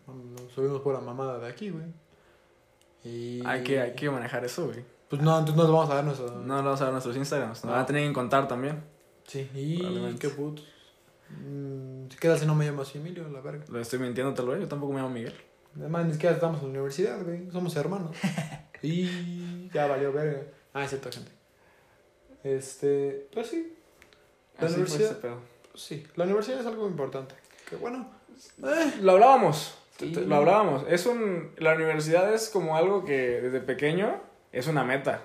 [0.07, 1.85] nos subimos por la mamada de aquí, güey.
[3.07, 3.43] Y...
[3.47, 4.85] Hay que, hay que manejar eso, güey.
[5.09, 6.29] Pues no, entonces nos vamos a dar nuestro...
[6.31, 7.59] No, no vamos a ver nuestros Instagrams.
[7.59, 7.71] Nos No.
[7.73, 8.83] van a tener que contar también.
[9.27, 10.65] Sí, y qué putos.
[11.31, 13.65] Mm, ¿Qué tal si no me llamo así, Emilio, la verga?
[13.69, 14.61] Lo estoy mintiendo, tal vez.
[14.61, 15.35] Yo tampoco me llamo Miguel.
[15.77, 17.51] Además, ni siquiera estamos en la universidad, güey.
[17.51, 18.17] Somos hermanos.
[18.83, 20.43] y ya valió verga.
[20.73, 21.31] Ah, es cierto, gente.
[22.45, 23.73] Este, pues sí.
[24.59, 25.11] La Así fue universidad.
[25.13, 25.41] ese pedo.
[25.71, 27.35] pues sí, la universidad es algo importante.
[27.69, 28.09] Que bueno.
[28.63, 29.75] eh, Lo hablábamos.
[29.99, 30.13] Sí.
[30.13, 30.85] te- Lo hablábamos.
[30.89, 34.21] Es un, la universidad es como algo que desde pequeño
[34.53, 35.23] es una meta.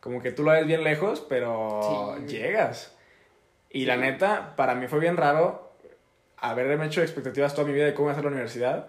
[0.00, 2.36] Como que tú lo ves bien lejos, pero Sí.
[2.36, 2.96] llegas.
[3.70, 3.86] Y Sí.
[3.86, 5.70] la neta, para mí fue bien raro
[6.38, 8.88] haberme hecho expectativas toda mi vida de cómo ser la universidad.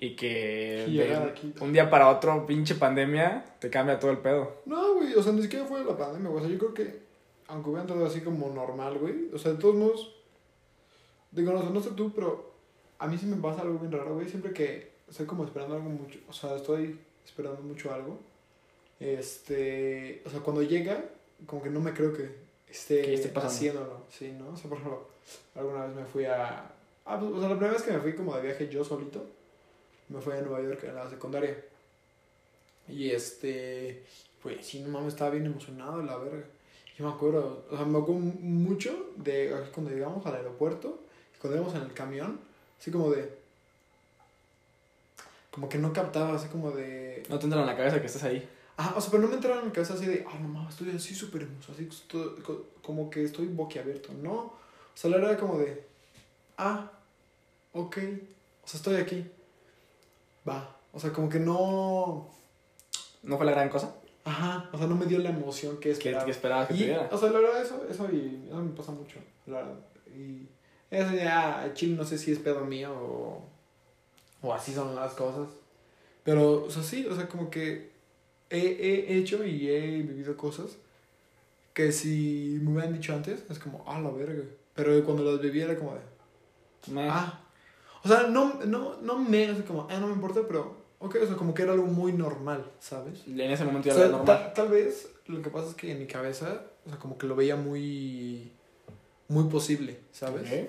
[0.00, 4.62] Y que de un día para otro, pinche pandemia, te cambia todo el pedo.
[4.64, 6.40] No, güey, o sea, ni siquiera fue la pandemia, güey.
[6.44, 7.02] O sea, yo creo que,
[7.48, 9.28] aunque hubieran todo así como normal, güey.
[9.34, 10.14] O sea, de todos modos,
[11.32, 12.52] digo, no, sé, no sé tú, pero
[12.98, 14.28] a mí sí me pasa algo bien raro, güey.
[14.28, 18.18] Siempre que estoy como esperando algo mucho, o sea, estoy esperando mucho algo.
[19.00, 21.04] Este, o sea, cuando llega,
[21.46, 22.30] como que no me creo que
[22.68, 24.04] esté, esté haciéndolo.
[24.10, 24.50] Sí, ¿no?
[24.50, 25.08] O sea, por ejemplo,
[25.54, 26.72] alguna vez me fui a.
[27.04, 29.24] Ah, pues, o sea, la primera vez que me fui como de viaje yo solito,
[30.08, 31.56] me fui a Nueva York en la secundaria.
[32.88, 34.04] Y este,
[34.42, 36.44] pues sí, no mames, estaba bien emocionado, la verga.
[36.98, 40.98] Yo me acuerdo, o sea, me acuerdo mucho de cuando llegamos al aeropuerto,
[41.40, 42.40] cuando íbamos en el camión,
[42.78, 43.38] así como de.
[45.50, 47.22] Como que no captaba, así como de.
[47.28, 48.48] No te entra en la cabeza que estés ahí.
[48.76, 50.70] Ajá, o sea, pero no me entraba en la cabeza así de, ah, no mames,
[50.74, 51.98] estoy así súper emocionado, así
[52.44, 54.32] co- como que estoy boquiabierto, ¿no?
[54.34, 54.52] O
[54.94, 55.82] sea, la verdad era como de,
[56.58, 56.88] ah,
[57.72, 57.96] ok,
[58.64, 59.28] o sea, estoy aquí,
[60.48, 62.28] va, o sea, como que no,
[63.24, 63.92] ¿No fue la gran cosa?
[64.24, 66.68] ajá, o sea, no me dio la emoción que ¿Qué, esperaba.
[66.68, 67.08] que Y, diera?
[67.10, 69.74] o sea, la verdad, eso, eso, y, eso me pasa mucho, la verdad.
[70.14, 70.46] Y
[70.90, 73.42] eso ya, chile no sé si es pedo mío o,
[74.42, 75.48] o así son las cosas.
[76.24, 77.90] Pero, o sea, sí, o sea, como que
[78.50, 80.76] he, he hecho y he vivido cosas
[81.74, 84.44] que si me hubieran dicho antes, es como, ah, la verga.
[84.74, 86.00] Pero cuando las viví era como de,
[86.92, 87.40] Me- Ah.
[88.04, 91.26] O sea, no, no, no me, así como, ah, no me importa, pero, ok, o
[91.26, 93.22] sea, como que era algo muy normal, ¿sabes?
[93.26, 94.26] En ese momento O ya sea, era normal.
[94.38, 97.26] ta- tal vez lo que pasa es que en mi cabeza, o sea, como que
[97.26, 98.52] lo veía muy,
[99.28, 100.42] muy posible, ¿sabes?
[100.50, 100.68] Ok.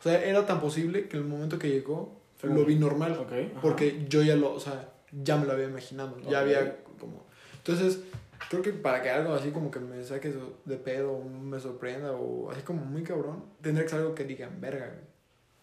[0.00, 3.12] O sea, era tan posible que el momento que llegó, Fue lo vi normal.
[3.12, 3.60] Ok, ajá.
[3.60, 6.10] Porque yo ya lo, o sea, ya me lo había imaginado.
[6.22, 6.28] Ok.
[6.30, 7.24] Ya había como...
[7.58, 8.00] Entonces,
[8.48, 10.32] creo que para que algo así como que me saque
[10.64, 14.24] de pedo o me sorprenda o así como muy cabrón, tendría que ser algo que
[14.24, 15.08] digan, verga, güey.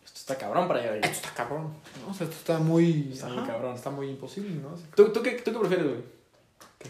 [0.04, 1.02] Esto está cabrón para llegar ahí.
[1.04, 1.74] Esto está cabrón.
[2.06, 2.12] ¿no?
[2.12, 3.10] O sea, esto está muy...
[3.14, 3.74] Está muy cabrón.
[3.76, 4.76] Está muy imposible, ¿no?
[4.96, 6.00] ¿Tú, tú, qué, ¿Tú qué prefieres, güey?
[6.78, 6.90] ¿Qué?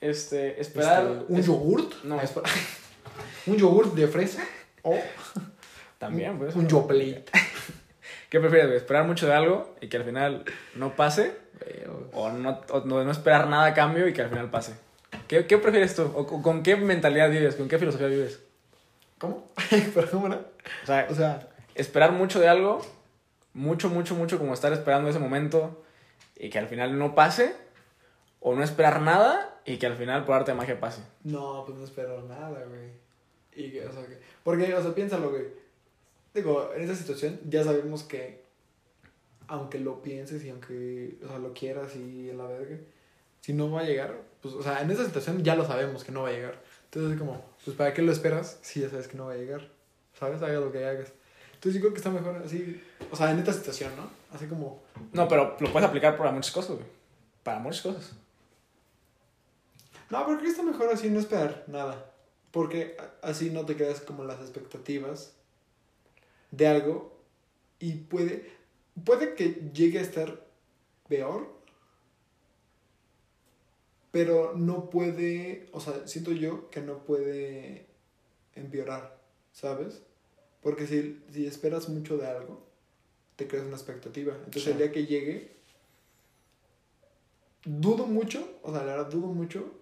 [0.00, 1.06] Este, esperar...
[1.06, 2.02] este, ¿Un es- yogurt?
[2.04, 2.48] No, Ah, espera.
[3.46, 4.44] ¿Un yogurt de fresa?
[4.82, 4.98] O
[5.98, 6.54] También, pues.
[6.54, 7.24] un yoplate.
[8.30, 8.78] ¿Qué prefieres, güey?
[8.78, 10.44] ¿Esperar mucho de algo y que al final
[10.74, 11.36] no pase?
[12.14, 14.74] ¿O no, o no, no esperar nada a cambio y que al final pase?
[15.28, 16.02] ¿Qué, qué prefieres tú?
[16.14, 17.54] ¿O con, qué mentalidad vives?
[17.56, 18.40] ¿Con qué filosofía vives?
[19.18, 19.50] ¿Cómo?
[19.94, 20.40] ¿Pero cómo era?
[20.82, 22.80] O sea, O sea, esperar mucho de algo,
[23.52, 25.84] mucho, mucho, mucho, como estar esperando ese momento
[26.36, 27.54] y que al final no pase,
[28.40, 31.02] o no esperar nada y que al final por arte de magia pase.
[31.22, 33.01] No, pues no espero nada, güey.
[33.54, 34.18] Y que, o sea, que...
[34.42, 35.44] Porque, o sea, piénsalo, güey.
[36.34, 38.42] Digo, en esa situación ya sabemos que
[39.48, 42.78] aunque lo pienses y aunque, o sea, lo quieras y en la verga,
[43.42, 46.12] si no va a llegar, pues, o sea, en esa situación ya lo sabemos que
[46.12, 46.62] no va a llegar.
[46.84, 49.68] Entonces, como, pues, ¿para qué lo esperas si ya sabes que no va a llegar?
[50.18, 50.42] ¿Sabes?
[50.42, 51.12] Hagas lo que hagas.
[51.54, 54.08] Entonces, yo creo que está mejor así, o sea, en esta situación, ¿no?
[54.34, 56.88] Así como, No, pero lo puedes aplicar para muchas cosas, güey.
[57.42, 58.12] Para muchas cosas.
[60.08, 62.11] No, pero creo que está mejor así no esperar nada.
[62.52, 65.34] Porque así no te quedas como las expectativas
[66.50, 67.18] de algo
[67.80, 68.50] y puede,
[69.04, 70.46] puede que llegue a estar
[71.08, 71.48] peor,
[74.10, 77.86] pero no puede, o sea, siento yo que no puede
[78.54, 79.18] empeorar,
[79.52, 80.02] ¿sabes?
[80.62, 82.62] Porque si, si esperas mucho de algo,
[83.36, 84.34] te creas una expectativa.
[84.34, 84.70] Entonces Sí.
[84.72, 85.56] el día que llegue,
[87.64, 89.72] dudo mucho, o sea, la verdad dudo mucho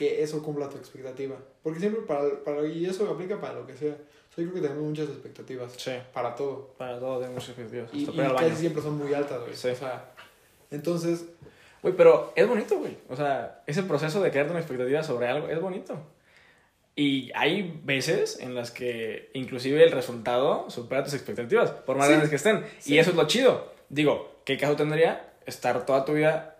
[0.00, 1.36] que eso cumpla tu expectativa.
[1.62, 3.92] Porque siempre para, para y eso aplica para lo que sea.
[3.92, 5.90] O sea, yo creo que tenemos muchas expectativas Sí.
[6.14, 6.72] para todo.
[6.78, 7.90] Para todo muchas expectativas.
[7.92, 8.56] Y, y casi baño.
[8.56, 9.54] siempre son muy altas, güey.
[9.54, 9.68] Sí.
[9.68, 10.10] O sea,
[10.70, 11.26] entonces,
[11.82, 12.96] Güey, pero es bonito, güey.
[13.08, 15.98] O sea, ese proceso de crearte una expectativa sobre algo es bonito.
[16.96, 22.12] Y hay veces en las que inclusive el resultado supera tus expectativas, por más Sí.
[22.12, 22.64] grandes que estén.
[22.78, 22.94] Sí.
[22.94, 23.72] Y eso es lo chido.
[23.90, 26.56] Digo, ¿qué caso tendría estar toda tu vida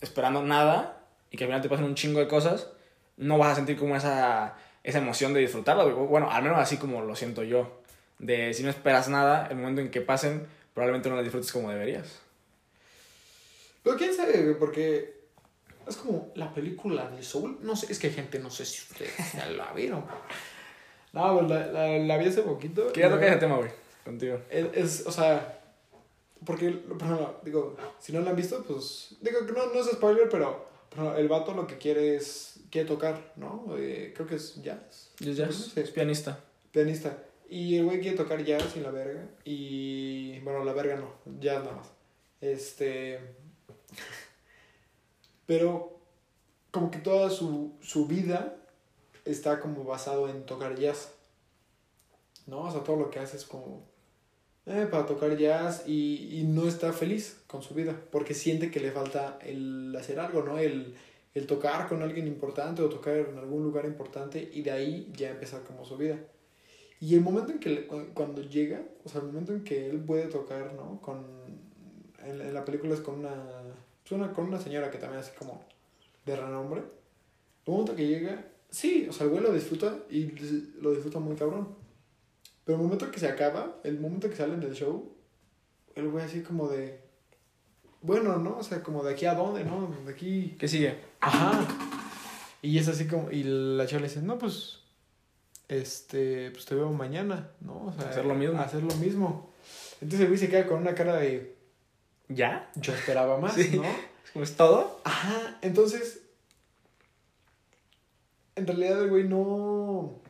[0.00, 0.97] esperando nada
[1.30, 2.68] y que al final te pasen un chingo de cosas?
[3.16, 5.84] No vas a sentir como esa, esa emoción de disfrutarlo.
[5.94, 6.06] güey.
[6.08, 7.80] Bueno, al menos así como lo siento yo.
[8.18, 11.70] De si no esperas nada, el momento en que pasen, probablemente no las disfrutes como
[11.70, 12.20] deberías.
[13.82, 15.16] pero quién sabe, porque
[15.86, 17.58] es como la película de Soul.
[17.62, 20.04] No sé, es que gente, no sé si ustedes ya la vieron.
[21.12, 22.92] No, pues la, la, la vi hace poquito.
[22.92, 23.70] Quería tocar la- ese tema, güey,
[24.04, 24.40] contigo.
[24.50, 25.60] Es, es, o sea,
[26.44, 29.86] porque, por ejemplo, digo, si no lo han visto, pues, digo que no, no es
[29.86, 33.76] spoiler, pero ejemplo, el vato lo que quiere es, quiere tocar, ¿no?
[33.76, 35.10] Eh, creo que es jazz.
[35.20, 36.38] Es jazz, es pianista.
[36.70, 37.24] Pianista.
[37.48, 39.26] Y el güey quiere tocar jazz y la verga.
[39.44, 41.90] Y, bueno, la verga no, jazz nada más.
[42.40, 43.18] Este,
[45.46, 45.98] pero
[46.70, 48.56] como que toda su, su vida
[49.24, 51.14] está como basado en tocar jazz.
[52.46, 52.60] ¿No?
[52.60, 53.87] O sea, todo lo que hace es como
[54.68, 58.80] eh, para tocar jazz y, y no está feliz con su vida porque siente que
[58.80, 60.58] le falta el hacer algo, ¿no?
[60.58, 60.94] El,
[61.34, 65.30] el tocar con alguien importante o tocar en algún lugar importante y de ahí ya
[65.30, 66.18] empezar como su vida.
[67.00, 70.26] Y el momento en que, cuando llega, o sea, el momento en que él puede
[70.26, 71.00] tocar, ¿no?
[71.00, 71.24] Con,
[72.24, 73.34] en, en la película es con una,
[74.10, 75.62] una, con una señora que también así como
[76.26, 76.82] de renombre.
[77.66, 80.26] El momento que llega, sí, o sea, el güey lo disfruta y
[80.80, 81.68] lo disfruta muy cabrón.
[82.68, 85.10] Pero el momento que se acaba, el momento que salen del show,
[85.94, 87.00] el güey así como de,
[88.02, 88.58] bueno, ¿no?
[88.58, 89.90] O sea, como de aquí a dónde, ¿no?
[90.04, 90.98] De aquí ¿Qué sigue?
[91.18, 91.66] Ajá.
[92.60, 94.80] Y es así como, y la chava le dice, no, pues,
[95.68, 97.86] este, pues te veo mañana, ¿no?
[97.86, 98.60] O sea, Hacer lo mismo.
[98.60, 99.50] Hacer lo mismo.
[100.02, 101.56] Entonces el güey se queda con una cara de,
[102.28, 102.70] ¿Ya?
[102.74, 103.80] yo esperaba más, Sí.
[103.80, 103.84] ¿no?
[104.42, 105.00] ¿Es todo?
[105.04, 106.20] Ajá, entonces,
[108.56, 110.20] en realidad el güey no...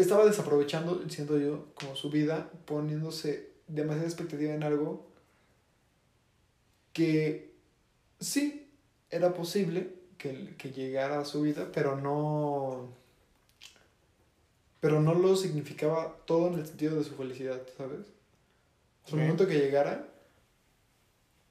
[0.00, 5.06] Estaba desaprovechando, siento yo, como su vida, poniéndose demasiada expectativa en algo
[6.92, 7.54] que
[8.20, 8.70] sí
[9.10, 12.88] era posible que, que llegara a su vida, pero no...
[14.80, 18.00] Pero no lo significaba todo en el sentido de su felicidad, ¿sabes?
[19.04, 19.14] O sea, Ok.
[19.14, 20.08] el momento que llegara,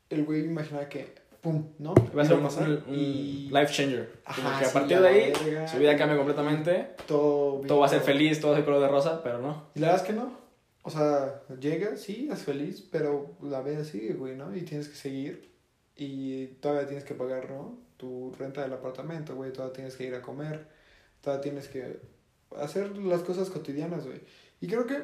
[0.09, 1.93] el güey imaginaba que pum, ¿no?
[2.17, 4.11] Va a ser un, y life changer.
[4.25, 5.67] Ajá, Como que a sí, partir de ahí, verga.
[5.67, 6.89] su vida cambia completamente.
[7.07, 9.67] todo, Todo va a ser feliz, todo va a ser color de rosa, pero no.
[9.75, 10.39] Y la verdad es que no.
[10.83, 14.55] O sea, llega, sí, es feliz, pero la vida sigue, güey, ¿no?
[14.55, 15.51] Y tienes que seguir.
[15.95, 17.77] Y todavía tienes que pagar, ¿no?
[17.97, 19.51] Tu renta del apartamento, güey.
[19.53, 20.67] Todavía tienes que ir a comer.
[21.21, 21.99] Todavía tienes que
[22.57, 24.21] hacer las cosas cotidianas, güey.
[24.59, 25.03] Y creo que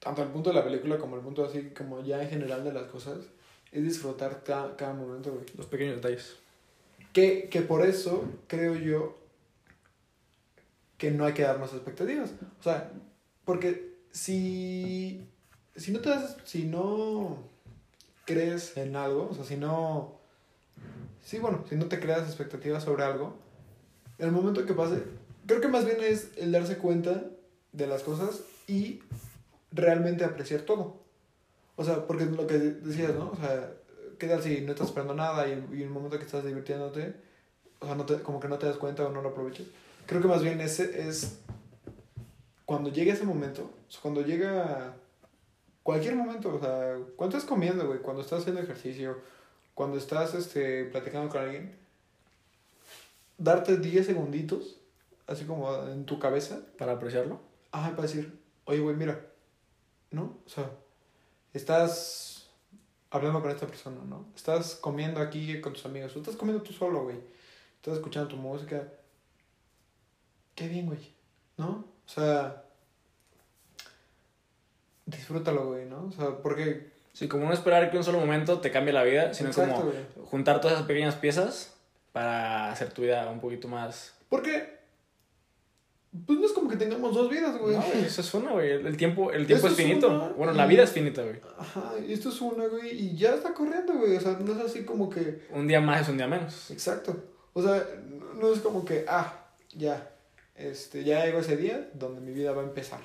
[0.00, 2.72] tanto el punto de la película como el punto así, como ya en general de
[2.72, 3.18] las cosas,
[3.74, 5.44] es disfrutar ca- cada momento, güey.
[5.56, 6.36] Los pequeños detalles.
[7.12, 9.18] Que, que por eso creo yo
[10.98, 12.30] que no hay que darnos expectativas.
[12.60, 12.90] O sea,
[13.44, 15.26] porque si,
[15.76, 17.36] si no te das, si no
[18.24, 20.18] crees en algo, o sea, si no,
[21.22, 23.36] sí, bueno, si no te creas expectativas sobre algo,
[24.18, 25.02] el momento que pase,
[25.46, 27.24] creo que más bien es el darse cuenta
[27.72, 29.00] de las cosas y
[29.72, 31.03] realmente apreciar todo.
[31.76, 33.30] O sea, porque lo que decías, ¿no?
[33.30, 33.72] O sea,
[34.18, 37.14] ¿qué tal si no estás esperando nada y, y en el momento que estás divirtiéndote,
[37.80, 39.66] o sea, no te- como que no te das cuenta o no lo aprovechas?
[40.06, 41.38] Creo que más bien ese es
[42.64, 44.94] cuando llega ese momento, o sea, cuando llega
[45.82, 49.18] cualquier momento, o sea, cuando estás comiendo, güey, cuando estás haciendo ejercicio,
[49.74, 51.76] cuando estás este, platicando con alguien,
[53.38, 54.76] darte 10 segunditos,
[55.26, 57.40] así como en tu cabeza, Para apreciarlo.
[57.72, 59.26] Ajá, para decir, oye, güey, mira,
[60.10, 60.38] ¿no?
[60.46, 60.70] O sea,
[61.54, 62.50] estás
[63.10, 64.26] hablando con esta persona, ¿no?
[64.34, 67.16] Estás comiendo aquí con tus amigos, o estás comiendo tú solo, güey.
[67.76, 68.88] Estás escuchando tu música.
[70.54, 71.14] Qué bien, güey,
[71.56, 71.84] ¿no?
[72.06, 72.64] O sea,
[75.06, 76.06] disfrútalo, güey, ¿no?
[76.06, 76.92] O sea, porque...
[77.12, 79.90] Sí, como no esperar que un solo momento te cambie la vida, sino Exacto, como
[79.92, 80.04] güey.
[80.24, 81.76] juntar todas esas pequeñas piezas
[82.12, 84.14] para hacer tu vida un poquito más...
[84.28, 84.80] Porque,
[86.26, 87.76] pues no es como que tengamos dos vidas, güey.
[87.76, 88.70] No, güey, eso es una, güey.
[88.70, 90.08] El tiempo, el tiempo es finito.
[90.08, 91.40] una, Bueno, la y- vida es finita, güey.
[91.58, 94.16] Ajá, y esto es una, güey, y ya está corriendo, güey.
[94.16, 95.42] O sea, no es así como que...
[95.50, 96.70] Un día más es un día menos.
[96.70, 97.16] Exacto.
[97.52, 97.86] O sea,
[98.40, 100.10] no- es como que, ah, ya,
[100.54, 103.00] este, ya llegó ese día donde mi vida va a empezar.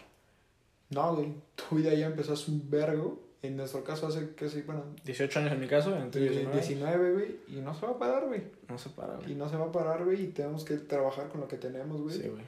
[0.90, 3.28] No, güey, tu vida ya empezó hace un vergo.
[3.42, 6.54] En nuestro caso hace, sí, bueno, 18 años en mi caso, en tu 19.
[6.60, 8.42] 19, güey, y no se va a parar, güey.
[8.68, 9.36] No se para, Y güey.
[9.36, 12.18] no se va a parar, güey, y tenemos que trabajar con lo que tenemos, güey.
[12.18, 12.44] Sí, güey.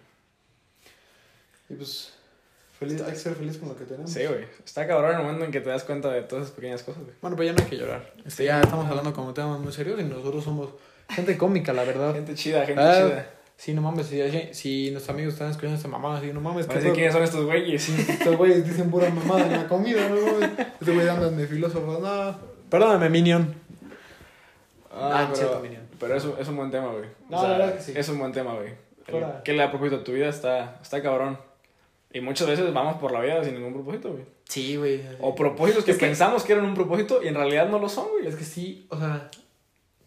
[1.72, 2.14] Y pues,
[2.78, 4.12] feliz, hay que ser feliz con lo que tenemos.
[4.12, 4.46] Sí, güey.
[4.66, 7.16] Está cabrón el momento en que te das cuenta de todas esas pequeñas cosas, güey.
[7.22, 8.14] Bueno, pues ya no hay que llorar.
[8.26, 10.70] Este, ya estamos hablando como temas muy serios y nosotros somos
[11.10, 12.14] gente cómica, la verdad.
[12.14, 13.30] Gente chida, gente Ah, chida.
[13.58, 14.20] Sí, no mames, si,
[14.54, 16.96] si nuestros amigos están escuchando esta mamada, así, no mames, Para ¿qué decir pedo?
[16.96, 17.90] quiénes son estos güeyes.
[18.10, 20.16] Estos güeyes dicen pura mamada en la comida, ¿no?
[20.20, 20.50] güey?
[20.80, 22.40] Este güey andan de filósofos, no.
[22.72, 23.54] Perdóname, Minion.
[24.92, 25.84] Ah, no es pero, Minion.
[26.00, 27.06] pero es, un- es un buen tema, güey.
[27.30, 27.94] No, la verdad que sí.
[27.96, 28.70] Es un buen tema, güey.
[28.70, 29.42] El- Fuera.
[29.44, 30.28] ¿Qué le da propósito a tu vida?
[30.30, 31.38] Está, está cabrón.
[32.14, 34.26] Y muchas veces vamos por la vida sin ningún propósito, güey.
[34.46, 35.02] Sí, güey.
[35.22, 37.88] O propósitos que, Es que- pensamos que eran un propósito y en realidad no lo
[37.88, 38.28] son, güey.
[38.28, 39.30] Es que sí, o sea.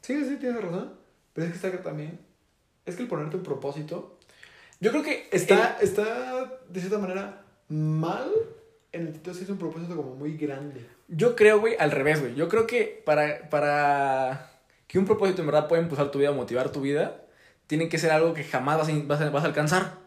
[0.02, 0.92] Sí, sí, tienes razón.
[1.32, 2.18] Pero es que está acá también.
[2.84, 4.18] Es que el ponerte un propósito.
[4.80, 8.30] Yo creo que Está, está de cierta manera mal
[8.92, 10.84] en el sentido si es un propósito como muy grande.
[11.08, 12.34] Yo creo, güey, al revés, güey.
[12.34, 14.50] Yo creo que para, para
[14.86, 17.22] que un propósito en verdad pueda impulsar tu vida motivar tu vida,
[17.66, 20.03] tiene que ser algo que jamás vas a, vas a- vas a alcanzar.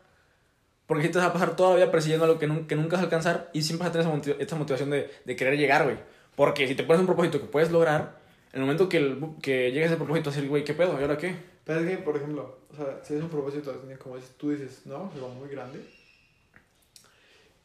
[0.87, 2.95] Porque si te vas a pasar toda la vida persiguiendo algo que, nun- que nunca
[2.95, 5.57] vas a alcanzar y siempre vas a tener esa, motiv- esta motivación de, de querer
[5.57, 5.97] llegar, güey.
[6.35, 8.19] Porque si te pones un propósito que puedes lograr,
[8.53, 10.97] en el momento que, el, que llegue a ese propósito, decir, güey, ¿qué pedo?
[10.97, 11.35] ¿Y ahora qué?
[11.65, 15.11] Pero es que, por ejemplo, o sea, si es un propósito, como tú dices, ¿no?
[15.13, 15.81] O sea, muy grande.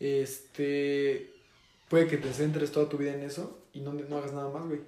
[0.01, 1.31] Este.
[1.89, 4.65] Puede que te centres toda tu vida en eso y no, no hagas nada más,
[4.67, 4.81] güey.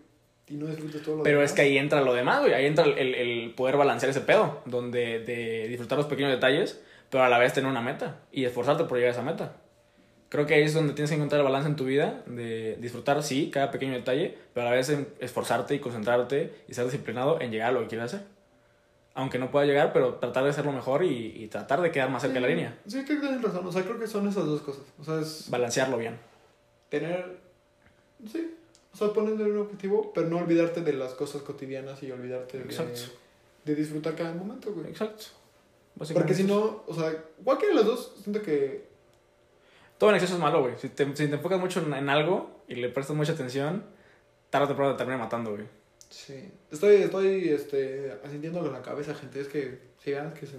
[0.48, 1.50] Y no disfrutes todo lo Pero demás.
[1.52, 2.52] es que ahí entra lo demás, güey.
[2.54, 6.82] Ahí entra el, el- el poder balancear ese pedo, donde de disfrutar los pequeños detalles,
[7.14, 9.52] pero a la vez tener una meta y esforzarte por llegar a esa meta.
[10.30, 13.22] Creo que ahí es donde tienes que encontrar el balance en tu vida, de disfrutar,
[13.22, 17.52] sí, cada pequeño detalle, pero a la vez esforzarte y concentrarte y ser disciplinado en
[17.52, 18.26] llegar a lo que quieres hacer.
[19.14, 22.20] Aunque no pueda llegar, pero tratar de hacerlo mejor y, y tratar de quedar más
[22.22, 22.76] cerca de la línea.
[22.84, 23.64] Sí, creo que tienes razón.
[23.64, 24.82] O sea, creo que son esas dos cosas.
[24.98, 26.18] O sea, es Balancearlo bien.
[26.88, 27.38] tener.
[28.28, 28.56] Sí.
[28.92, 32.96] O sea, ponerle un objetivo, pero no olvidarte de las cosas cotidianas y olvidarte de,
[33.66, 34.88] de disfrutar cada momento, güey.
[34.88, 35.26] Exacto.
[35.96, 37.12] Porque si no, o sea,
[37.44, 38.88] cualquiera de los dos, siento que.
[39.98, 40.74] Todo en exceso es malo, güey.
[40.78, 43.84] Si te, si te enfocas mucho en, en algo y le prestas mucha atención,
[44.50, 45.66] tarde o temprano te termina matando, güey.
[46.10, 46.50] Sí.
[46.70, 49.40] Estoy, estoy, este, asintiendo con la cabeza, gente.
[49.40, 50.54] Es que, si vean que se...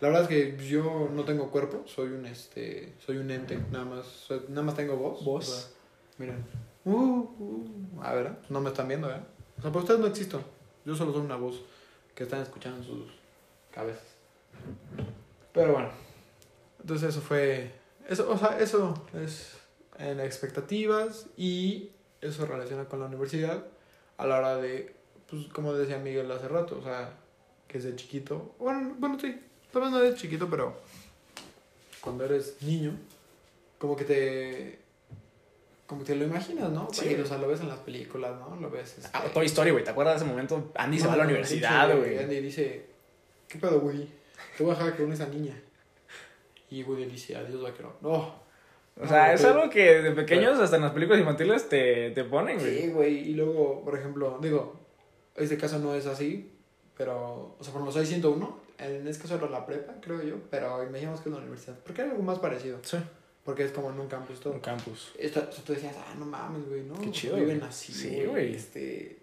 [0.00, 3.84] La verdad es que yo no tengo cuerpo, soy un, este, soy un ente, nada
[3.84, 5.22] más, soy- nada más tengo voz.
[5.24, 5.48] Voz.
[5.48, 5.68] O sea,
[6.18, 6.44] miren.
[6.84, 9.20] Uh, uh, a ver, no me están viendo, ¿eh?
[9.58, 10.40] O sea, para ustedes no existo.
[10.86, 11.62] Yo solo soy una voz
[12.14, 13.12] que están escuchando en sus
[13.70, 14.09] cabezas.
[15.52, 15.90] Pero bueno,
[16.80, 17.72] entonces eso fue,
[18.08, 19.56] eso, o sea, eso es
[19.98, 21.90] en expectativas y
[22.20, 23.64] eso relaciona con la universidad.
[24.16, 24.94] a la hora de,
[25.28, 27.10] pues como decía Miguel hace rato, o sea,
[27.66, 29.40] que es de chiquito, bueno, bueno, sí,
[29.72, 30.74] tal vez no eres chiquito, pero
[32.00, 32.92] cuando eres niño,
[33.78, 34.78] como que te,
[35.86, 36.88] como que te lo imaginas, ¿no?
[36.92, 37.00] Sí.
[37.00, 38.56] Porque, o sea, lo ves en las películas, ¿no?
[38.56, 38.98] Lo ves.
[38.98, 39.82] este, Ah, Toy Story, güey.
[39.82, 40.70] ¿Te acuerdas de ese momento?
[40.76, 42.18] Andy se no, va a la universidad, güey.
[42.18, 42.86] Andy dice,
[43.48, 44.08] ¿qué pedo, Woody?
[44.56, 45.60] Te voy a dejar con esa niña.
[46.70, 47.96] Y Woody dice, adiós, vaquero.
[48.00, 48.40] No.
[49.00, 52.10] O sea, No, es pero- algo que de pequeños, hasta en las películas infantiles, te,
[52.10, 52.80] te ponen, güey.
[52.82, 53.30] Sí, güey.
[53.30, 54.78] Y luego, por ejemplo, digo,
[55.36, 56.52] este caso no es así,
[56.96, 58.60] pero, o sea, por soy 101.
[58.78, 61.78] En este caso era la prepa, creo yo, pero imaginamos que es la universidad.
[61.84, 62.78] Porque era algo más parecido.
[62.82, 62.96] Sí.
[63.44, 64.52] Porque es como en un campus todo.
[64.54, 65.12] Un campus.
[65.18, 66.94] Esta, o sea, tú decías, ah, no mames, güey, ¿no?
[67.00, 68.54] Qué chido, Viven así, Sí, güey.
[68.54, 69.18] Este,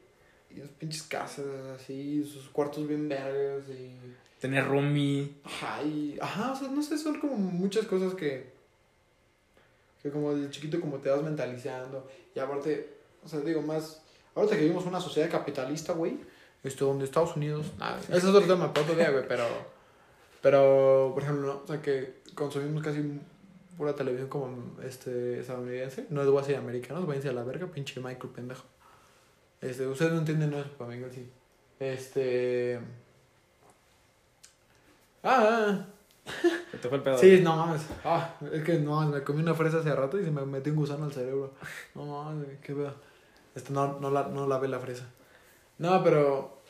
[0.49, 1.45] y las pinches casas
[1.75, 3.95] así, sus cuartos bien verdes y...
[4.39, 5.35] Tener roomie.
[5.43, 6.17] Ajá, y...
[6.21, 8.51] Ajá, o sea, no sé, son como muchas cosas que...
[10.01, 12.07] Que como de chiquito como te vas mentalizando.
[12.35, 14.01] Y aparte, o sea, digo, más...
[14.35, 16.19] Ahorita que vivimos una sociedad capitalista, güey,
[16.63, 17.65] esto donde Estados Unidos...
[17.79, 19.45] Nada, ese es otro tema para otro día, güey, pero...
[20.41, 21.61] Pero, por ejemplo, ¿no?
[21.63, 23.19] O sea, que consumimos casi
[23.77, 26.07] pura televisión como este estadounidense.
[26.09, 28.63] No es guasi americanos, váyanse a la verga, pinche Michael pendejo.
[29.61, 31.29] Este, ustedes no entienden eso, para mí sí.
[31.79, 32.79] Este.
[35.23, 35.85] Ah,
[36.71, 37.17] Se te fue el pedo.
[37.17, 37.81] sí, no mames.
[38.03, 40.71] Ah, es que no mames, me comí una fresa hace rato y se me metió
[40.73, 41.53] un gusano al cerebro.
[41.95, 42.93] No mames, qué pedo.
[43.55, 45.05] Este, no, no, la, no lavé la fresa.
[45.79, 46.61] No, pero.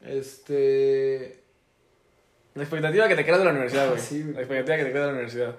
[0.00, 1.42] Este.
[2.54, 3.98] La expectativa que te creas de la universidad, güey.
[3.98, 4.34] Ah, sí, güey.
[4.34, 5.56] La expectativa que te creas de la universidad.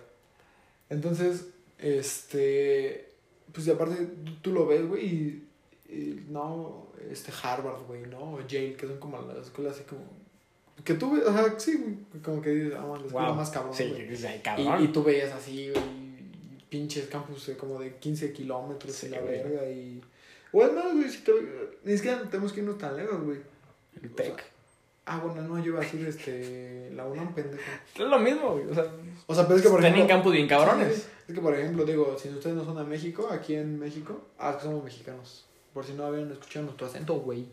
[0.90, 1.48] Entonces,
[1.80, 3.14] este.
[3.54, 5.50] Pues y aparte, tú, tú lo ves, güey, y,
[5.90, 8.34] y No, este Harvard, güey, ¿no?
[8.34, 10.02] O Yale, que son como las escuelas así como.
[10.84, 13.36] Que tú o sea, sí, güey, como que dices, ah, escuela Wow.
[13.36, 14.84] más cabrón, Sí, sí, Y, cabrón.
[14.84, 15.84] y tú veías así, güey,
[16.70, 19.32] pinches campus eh, como de 15 kilómetros Sí, y la güey.
[19.44, 20.02] verga y...
[20.54, 21.32] O es más, güey, si te...
[21.84, 23.40] Ni siquiera tenemos que irnos tan lejos, güey.
[24.02, 24.44] El tech.
[25.06, 27.64] Ah, bueno, no, yo iba a decir, este, la UNAM, pendejo.
[27.96, 28.66] Es lo mismo, güey.
[28.70, 28.86] O sea,
[29.26, 30.08] O sea, pero es que por ejemplo...
[30.08, 30.96] campus bien cabrones.
[30.96, 34.22] Sí, es que, por ejemplo, digo, si ustedes no son de México, aquí en México,
[34.38, 35.46] ah, es que somos mexicanos.
[35.74, 37.46] Por si no habían escuchado nuestro acento, güey.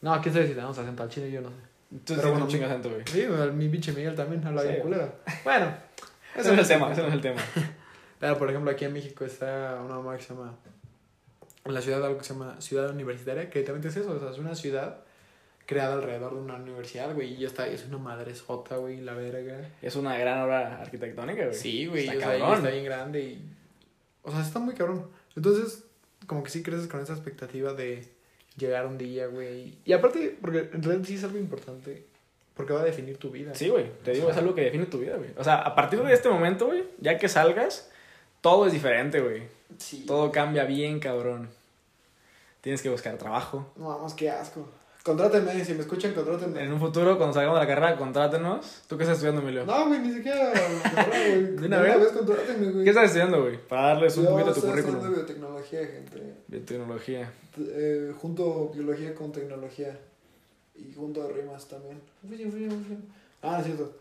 [0.00, 1.54] No, quién sabe si tenemos acento al chile, yo no sé.
[1.92, 3.02] Entonces Pero bueno, de acento, güey.
[3.06, 4.92] Sí, mi pinche Miguel también habla Sí, bien güey.
[4.92, 5.14] culera.
[5.44, 5.74] Bueno,
[6.36, 7.40] Ese no es el tema, ese no es el tema.
[8.20, 10.54] Pero, por ejemplo, aquí en México está una mamá que se llama.
[11.64, 14.30] En la ciudad, algo que se llama Ciudad Universitaria, que literalmente es eso, o sea,
[14.30, 15.00] es una ciudad
[15.66, 19.12] creada alrededor de una universidad, güey, y ya está, es una madre sota, güey, la
[19.14, 19.68] verga.
[19.82, 21.54] Es una gran obra arquitectónica, güey.
[21.54, 22.56] Sí, güey, Está o sea, cabrón.
[22.58, 23.52] está bien grande y.
[24.22, 25.08] O sea, está muy cabrón.
[25.36, 25.84] Entonces,
[26.26, 28.08] como que sí creces con esa expectativa de
[28.56, 29.78] llegar un día, güey.
[29.84, 32.04] Y aparte, porque en realidad sí es algo importante,
[32.54, 33.54] porque va a definir tu vida.
[33.54, 33.90] Sí, güey.
[34.04, 35.30] Te digo, O es algo que define tu vida, güey.
[35.36, 37.90] O sea, a partir de este momento, güey, ya que salgas,
[38.40, 39.42] todo es diferente, güey.
[39.78, 40.04] Sí.
[40.06, 41.48] Todo cambia bien, cabrón.
[42.60, 43.66] Tienes que buscar trabajo.
[43.76, 44.68] No, vamos, qué asco.
[45.02, 46.62] Contrátenme, si me escuchan, contrátenme.
[46.62, 48.82] En un futuro, cuando salgamos de la carrera, contrátenos.
[48.86, 49.64] ¿Tú qué estás estudiando, Emilio?
[49.64, 50.50] No, güey, ni siquiera.
[50.52, 51.56] güey.
[51.56, 52.08] ¿De una vez?
[52.08, 52.84] contrátenme, güey.
[52.84, 53.56] ¿Qué estás estudiando, güey?
[53.66, 55.26] Para darles un Yo poquito de tu estoy estudiando currículum.
[55.26, 56.34] biotecnología, gente.
[56.48, 57.32] Biotecnología.
[57.58, 59.98] Eh, junto biología con tecnología.
[60.74, 62.00] Y junto rimas también.
[63.42, 63.92] Ah, es cierto.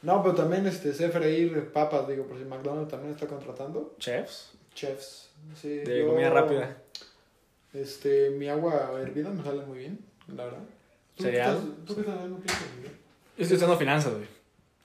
[0.00, 3.94] No, pero también este, sé freír papas, digo, por si McDonald's también está contratando.
[3.98, 4.52] Chefs.
[4.74, 5.28] Chefs.
[5.60, 6.76] Sí, De yo- comida rápida.
[7.74, 9.98] Este, mi agua hervida me sale muy bien,
[10.36, 10.58] la verdad.
[11.16, 11.56] ¿Tú qué ¿Cereal?
[11.56, 12.84] estás- ¿Tú qué estás dando piensas, güey?
[12.88, 14.26] Yo estoy estudiando finanzas, güey.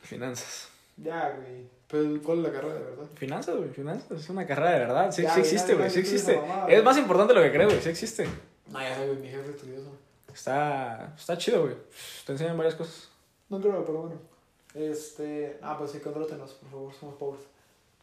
[0.02, 0.70] Finanzas.
[0.98, 1.68] Ya, güey.
[1.88, 3.06] Pero, ¿cuál es la carrera de verdad?
[3.16, 3.70] Finanzas, güey.
[3.70, 4.12] Finanzas.
[4.20, 5.12] Es una carrera de verdad.
[5.12, 5.89] Sí, Ya, sí existe, güey.
[5.89, 6.38] Sí existe.
[6.38, 7.82] mamada, Es más importante de lo que crees, güey.
[7.82, 8.28] Sí existe.
[8.72, 9.91] No, ya sabes, mi jefe estudioso.
[10.34, 11.76] Está, está chido, güey.
[12.26, 13.10] Te enseñan varias cosas.
[13.50, 14.16] No creo, pero bueno.
[14.74, 15.60] Este.
[15.62, 17.44] Ah, pues sí, contrátenos, por favor, somos pobres.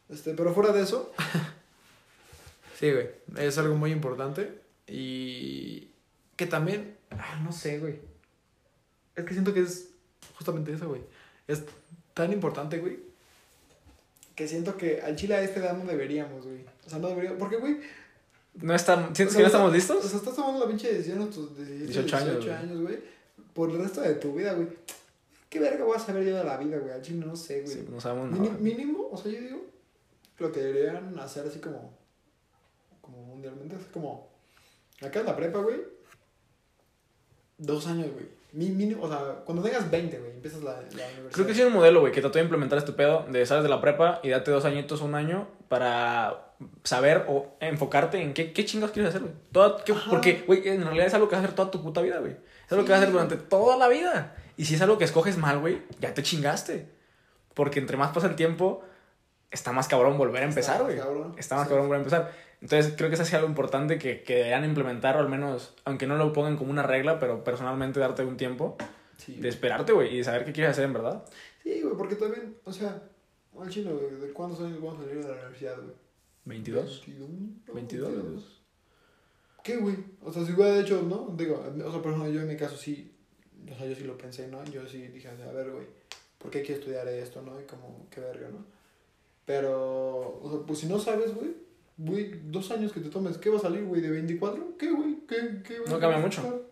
[0.09, 1.13] Este, pero fuera de eso.
[2.79, 3.09] sí, güey.
[3.39, 4.61] Es algo muy importante.
[4.87, 5.89] Y.
[6.37, 6.97] Que también.
[7.11, 7.99] Ah, no sé, güey.
[9.17, 9.91] Es que siento que es
[10.37, 11.03] justamente eso, güey.
[11.47, 11.65] Es
[12.15, 12.99] tan importante, güey.
[14.35, 16.65] Que siento que al chile a esta edad no deberíamos, güey.
[16.87, 17.39] O sea, no deberíamos.
[17.39, 17.81] Porque, güey.
[18.55, 20.05] ¿No están, ¿Sientes o sea, que no estamos O listos?
[20.05, 22.57] sea, estás tomando la pinche decisión a tus 17, 18 años, 18 güey.
[22.57, 22.99] años, güey.
[23.55, 24.69] Por el resto de tu vida, güey.
[25.49, 26.93] ¿Qué verga voy a saber yo de la vida, güey?
[26.93, 27.75] Al chile no sé, güey.
[27.75, 28.57] Sí, no sabemos nada.
[28.59, 29.71] mínimo, o sea, yo digo
[30.39, 31.93] lo que deberían hacer así como,
[33.03, 34.31] como mundialmente, es como,
[35.03, 35.81] acá en la prepa, güey,
[37.61, 38.27] dos años, güey.
[38.53, 41.31] Mínimo, o sea, cuando tengas 20, güey, empiezas la, la universidad.
[41.31, 43.63] Creo que sí es un modelo, güey, que trató de implementar este pedo de sales
[43.63, 46.51] de la prepa y date dos añitos, un año para
[46.83, 49.35] saber o enfocarte en qué, qué chingados quieres hacer, güey.
[50.11, 52.33] Porque, güey, en realidad es algo que vas a hacer toda tu puta vida, güey.
[52.67, 54.35] Es algo que vas a hacer durante toda la vida.
[54.57, 56.89] Y si es algo que escoges mal, güey, ya te chingaste.
[57.55, 58.83] Porque entre más pasa el tiempo,
[59.51, 60.97] está más cabrón volver a empezar, Está güey.
[60.99, 61.69] cabrón, Está más sí.
[61.71, 62.33] cabrón volver a empezar.
[62.61, 66.07] Entonces, creo que eso sido algo importante que, que deberían implementar, o al menos, aunque
[66.07, 68.77] no lo pongan como una regla, pero personalmente darte un tiempo
[69.17, 71.25] Sí, de esperarte, güey, y de saber qué quieres hacer en verdad.
[71.63, 73.03] Sí, güey, porque también, o sea,
[73.59, 75.95] al chino, güey, ¿de cuántos años vamos a salir de la universidad, güey?
[76.45, 77.03] 22.
[77.07, 77.29] 21,
[77.75, 78.63] 22.
[79.63, 79.97] ¿Qué, güey?
[80.23, 81.35] O sea, si hubiera hecho, ¿no?
[81.37, 83.15] Digo, o sea, por ejemplo, yo en mi caso sí,
[83.71, 84.65] o sea, yo sí lo pensé, ¿no?
[84.65, 85.87] Yo sí dije, a ver, güey,
[86.39, 87.61] ¿por qué quiero estudiar esto, no?
[87.61, 88.65] Y como, qué verga, ¿no?
[89.51, 91.51] Pero, o sea, pues si no sabes, güey,
[91.97, 94.77] güey, dos años que te tomes, ¿qué va a salir, güey, de 24?
[94.79, 95.17] ¿Qué, güey?
[95.29, 96.67] ¿Qué, qué, No cambia mucho.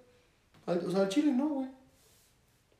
[0.65, 1.69] O sea, al chile no, güey.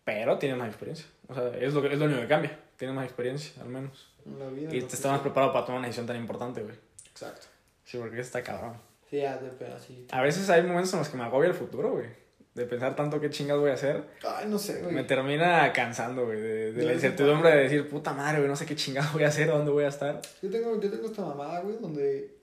[0.05, 1.07] Pero tienes más experiencia.
[1.27, 2.57] O sea, es lo, que- es lo único que cambia.
[2.77, 4.09] Tienes más experiencia, al menos.
[4.25, 4.61] En la vida.
[4.73, 6.77] Y lo te que estás más preparado para tomar una decisión tan importante, güey.
[7.11, 7.49] Exacto.
[7.85, 8.75] Sí, porque está cabrón.
[9.11, 10.07] Sí, ya, pero así.
[10.13, 12.07] A veces hay momentos en los que me agobia el futuro, güey.
[12.59, 14.05] De pensar tanto qué chingas voy a hacer.
[14.27, 14.95] Ay, no sé, güey.
[14.95, 16.41] Me termina cansando, güey.
[16.41, 19.47] De, la incertidumbre de decir, puta madre, güey, no sé qué chingados voy a hacer,
[19.49, 20.21] dónde voy a estar.
[20.43, 22.37] Yo tengo, yo tengo esta mamada, güey, donde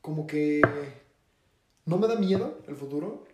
[0.00, 0.62] como que
[1.84, 3.26] no me da miedo el futuro.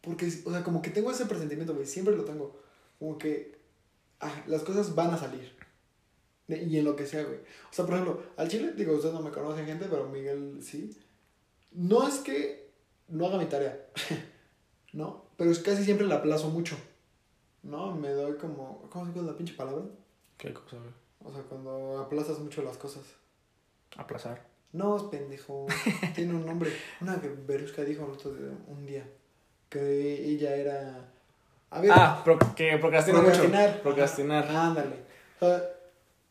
[0.00, 2.60] Porque, o sea, como que tengo ese presentimiento, güey, siempre lo tengo.
[2.98, 3.58] Como que
[4.20, 5.52] ah, las cosas van a salir.
[6.46, 7.38] De- Y en lo que sea, güey.
[7.38, 10.96] O sea, por ejemplo, al chile, digo, ustedes no me conocen gente, pero Miguel sí.
[11.72, 12.67] No es que
[13.08, 13.78] no haga mi tarea,
[14.92, 15.24] ¿no?
[15.36, 16.76] Pero es casi siempre la aplazo mucho,
[17.62, 17.94] ¿no?
[17.94, 19.84] Me doy como, ¿cómo se llama la pinche palabra?
[20.36, 20.76] ¿Qué cosa?
[21.24, 23.02] O sea, cuando aplazas mucho las cosas.
[23.96, 24.46] Aplazar.
[24.72, 25.66] No, es pendejo.
[26.14, 26.70] Tiene un nombre.
[27.00, 29.08] Una que Berusca dijo el otro día, un día.
[29.68, 31.10] Que ella era.
[31.70, 31.90] A ver.
[31.92, 32.80] Ah, pro- que mucho.
[32.82, 33.82] procrastinar.
[33.82, 34.44] Procrastinar.
[34.44, 34.96] Ajá, ándale.
[35.40, 35.62] O sea,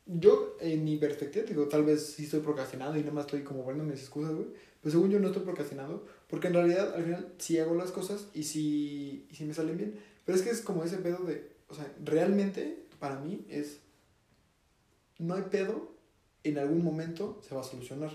[0.05, 3.63] yo, en mi perspectiva, digo, tal vez sí estoy procrastinando y nada más estoy como
[3.63, 4.47] poniendo mis excusas, güey.
[4.82, 6.07] Pero según yo no estoy procrastinando.
[6.30, 9.78] Porque en realidad, al final, sí hago las cosas y sí, y sí me salen
[9.78, 9.99] bien.
[10.25, 11.55] Pero es que es como ese pedo de.
[11.69, 13.80] O sea, realmente, para mí, es.
[15.19, 15.95] No hay pedo,
[16.43, 18.11] en algún momento se va a solucionar.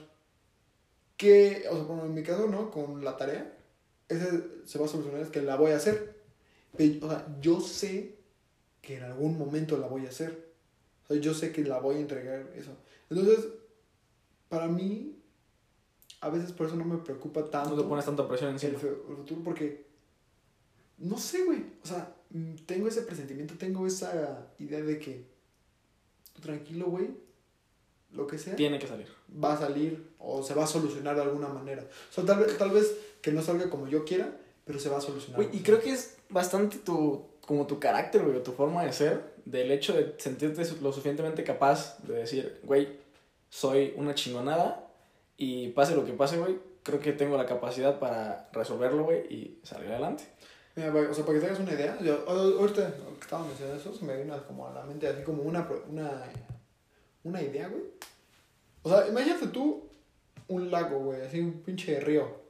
[1.17, 2.71] Que, o sea, bueno, en mi caso, ¿no?
[2.71, 3.57] Con la tarea,
[4.09, 6.21] ese se va a solucionar, es que la voy a hacer.
[6.77, 8.17] Pero, o sea, yo sé
[8.83, 10.53] que en algún momento la voy a hacer.
[11.05, 12.77] O sea, yo sé que la voy a entregar, eso.
[13.09, 13.47] Entonces,
[14.49, 15.22] para mí,
[16.23, 18.75] a veces por eso no me preocupa tanto No te pones tanta presión encima.
[18.75, 19.85] el futuro, porque,
[20.99, 21.65] no sé, güey.
[21.83, 25.27] O sea, mm, tengo ese presentimiento, tengo esa idea de que,
[26.41, 27.11] tranquilo, güey,
[28.13, 29.09] lo que sea Tiene que salir.
[29.43, 31.83] va a salir o se va a solucionar de alguna manera.
[31.83, 34.99] O sea, tal vez, tal vez que no salga como yo quiera, pero se va
[34.99, 35.43] a solucionar.
[35.43, 38.93] Güey, y creo que es bastante tu, como tu carácter, güey, o tu forma de
[38.93, 43.01] ser, del hecho de sentirte lo suficientemente capaz de decir, güey,
[43.49, 44.89] soy una chingonada
[45.45, 49.59] y pase lo que pase, güey, creo que tengo la capacidad para resolverlo, güey, y
[49.65, 50.23] salir adelante.
[50.77, 54.23] O sea, para que te hagas una idea, yo, ahorita que estaba mencionando eso, me
[54.23, 56.23] vino como a la mente así como una, una,
[57.25, 57.83] una idea, güey.
[58.85, 59.89] O sea, imagínate tú
[60.47, 62.41] un lago, güey, así un pinche río.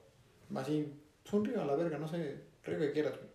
[0.54, 3.30] Así, pues un río a la verga, no sé, río que quieras, güey.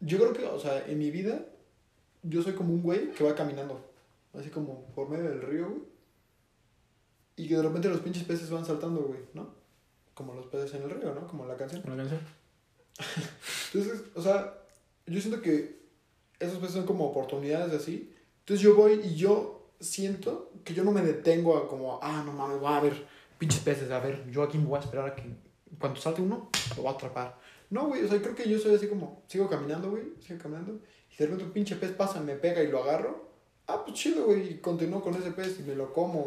[0.00, 1.44] Yo creo que, o sea, en mi vida,
[2.22, 3.78] yo soy como un güey que va caminando,
[4.32, 5.95] así como por medio del río, güey.
[7.36, 9.54] Y que de repente los pinches peces van saltando, güey, ¿no?
[10.14, 11.26] Como los peces en el río, ¿no?
[11.26, 11.82] Como la canción.
[11.86, 12.20] ¿Una canción?
[13.74, 14.58] Entonces, o sea,
[15.06, 15.86] yo siento que
[16.40, 18.14] esos peces son como oportunidades así.
[18.40, 22.32] Entonces yo voy y yo siento que yo no me detengo a como, ah, no
[22.32, 23.06] mames, voy a ver
[23.38, 25.22] pinches peces, a ver, yo aquí me voy a esperar a que
[25.78, 27.38] cuando salte uno, lo voy a atrapar.
[27.70, 30.80] No, güey, o sea, creo que yo soy así como, sigo caminando, güey, sigo caminando,
[31.10, 33.26] y de repente un pinche pez pasa, me pega y lo agarro.
[33.66, 36.22] Ah, pues chido, güey, y continúo con ese pez y me lo como,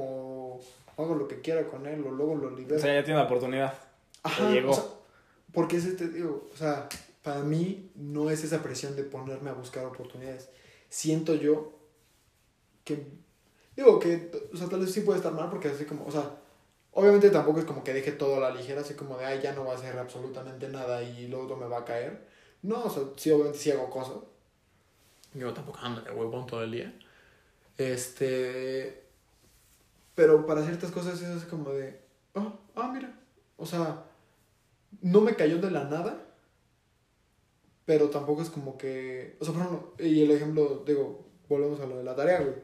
[1.04, 2.80] hago lo que quiera con él, o luego lo O libero.
[2.80, 3.74] sea, ya tiene la oportunidad.
[4.24, 4.72] Ajá, llegó.
[4.72, 4.84] o sea,
[5.54, 6.88] porque es este, digo, o sea,
[7.24, 10.50] para mí no es esa presión de ponerme a buscar oportunidades.
[10.90, 11.74] Siento yo
[12.84, 13.06] que,
[13.76, 16.38] digo, que, o sea, tal vez sí puede estar mal porque así como, o sea,
[16.92, 19.54] obviamente tampoco es como que deje todo a la ligera, así como de, ay, ya
[19.54, 22.28] no va a hacer absolutamente nada y luego todo me va a caer.
[22.62, 24.18] No, o sea, sí, obviamente sí hago cosas.
[25.34, 26.94] Yo tampoco ando de huevón todo el día.
[27.78, 29.04] Este,
[30.20, 31.98] pero para ciertas cosas es como de,
[32.36, 33.10] ah, ah, mira,
[33.56, 34.04] o sea,
[35.02, 36.22] no me cayó de la nada,
[37.86, 41.86] pero tampoco es como que, o sea, por ejemplo, y el ejemplo, digo, volvemos a
[41.86, 42.56] lo de la tarea, güey.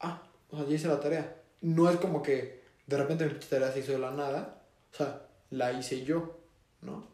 [0.00, 1.40] Ah, o sea, ya hice la tarea.
[1.62, 4.62] No es como que de repente mi tarea se hizo de la nada,
[4.92, 6.38] o sea, la hice yo,
[6.82, 7.06] ¿no?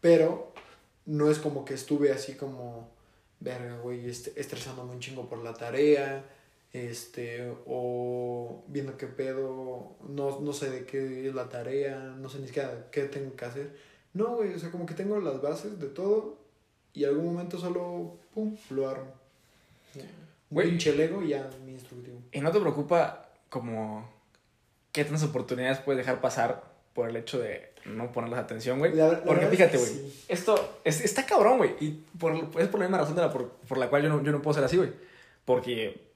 [0.00, 0.52] Pero
[1.04, 2.90] no es como que estuve así como,
[3.38, 6.24] verga, güey, estresándome un chingo por la tarea,
[6.84, 12.38] este, o viendo qué pedo, no, no sé de qué es la tarea, no sé
[12.38, 13.76] ni siquiera qué tengo que hacer.
[14.14, 16.36] No, güey, o sea, como que tengo las bases de todo
[16.94, 19.12] y algún momento solo, pum, lo armo.
[19.94, 20.04] Un
[20.50, 20.68] Güey.
[20.70, 22.18] pinche Lego y ya mi instructivo.
[22.32, 24.08] ¿Y no te preocupa como
[24.92, 26.62] qué tantas oportunidades puedes dejar pasar
[26.94, 28.92] por el hecho de no ponerles atención, güey?
[29.26, 30.24] Porque es fíjate, güey, sí.
[30.28, 31.74] esto es- está cabrón, güey.
[31.80, 34.22] Y por, es por la misma razón de la, por, por la cual yo no,
[34.22, 34.90] yo no puedo ser así, güey.
[35.44, 36.06] Porque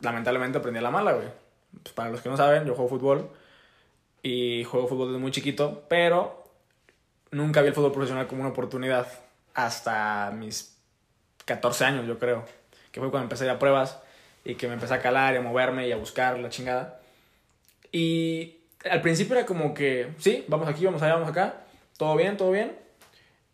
[0.00, 1.28] lamentablemente aprendí a la mala, güey.
[1.82, 3.30] Pues para los que no saben, yo juego fútbol.
[4.22, 6.44] Y juego fútbol desde muy chiquito, pero
[7.30, 9.06] nunca vi el fútbol profesional como una oportunidad
[9.54, 10.78] hasta mis
[11.44, 12.44] 14 años, yo creo.
[12.90, 14.00] Que fue cuando empecé a ir a pruebas
[14.44, 17.00] y que me empecé a calar y a moverme y a buscar la chingada.
[17.92, 18.58] Y
[18.90, 21.64] al principio era como que, sí, vamos aquí, vamos allá, vamos acá,
[21.96, 22.76] todo bien, todo bien.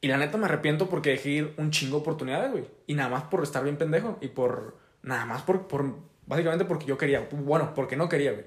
[0.01, 2.64] Y la neta me arrepiento porque dejé ir un chingo de oportunidades, güey.
[2.86, 4.18] Y nada más por estar bien pendejo.
[4.20, 5.96] Y por, nada más por, por,
[6.26, 7.26] básicamente porque yo quería.
[7.32, 8.44] Bueno, porque no quería, güey.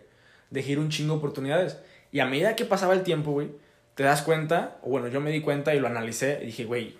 [0.49, 1.77] Dejé un chingo de oportunidades.
[2.11, 3.51] Y a medida que pasaba el tiempo, güey,
[3.95, 6.95] te das cuenta, o bueno, yo me di cuenta y lo analicé y dije, güey,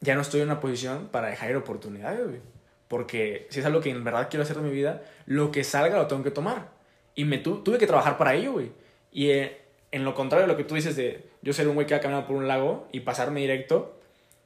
[0.00, 2.40] ya no estoy en una posición para dejar ir oportunidades, güey.
[2.88, 5.96] Porque si es algo que en verdad quiero hacer de mi vida, lo que salga
[5.96, 6.68] lo tengo que tomar.
[7.14, 8.72] Y me tu- tuve que trabajar para ello, güey.
[9.10, 9.60] Y eh,
[9.90, 12.00] en lo contrario de lo que tú dices de yo ser un güey que va
[12.00, 13.98] caminando por un lago y pasarme directo,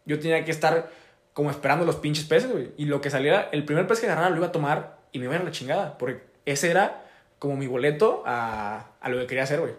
[0.04, 0.90] yo tenía que estar
[1.37, 2.70] como esperando los pinches peces, güey.
[2.78, 5.26] Y lo que saliera, el primer pez que agarrara lo iba a tomar y me
[5.26, 5.99] iba a ir a la chingada.
[5.99, 7.05] Porque ese era
[7.39, 9.74] como mi boleto a, a lo que quería hacer, güey.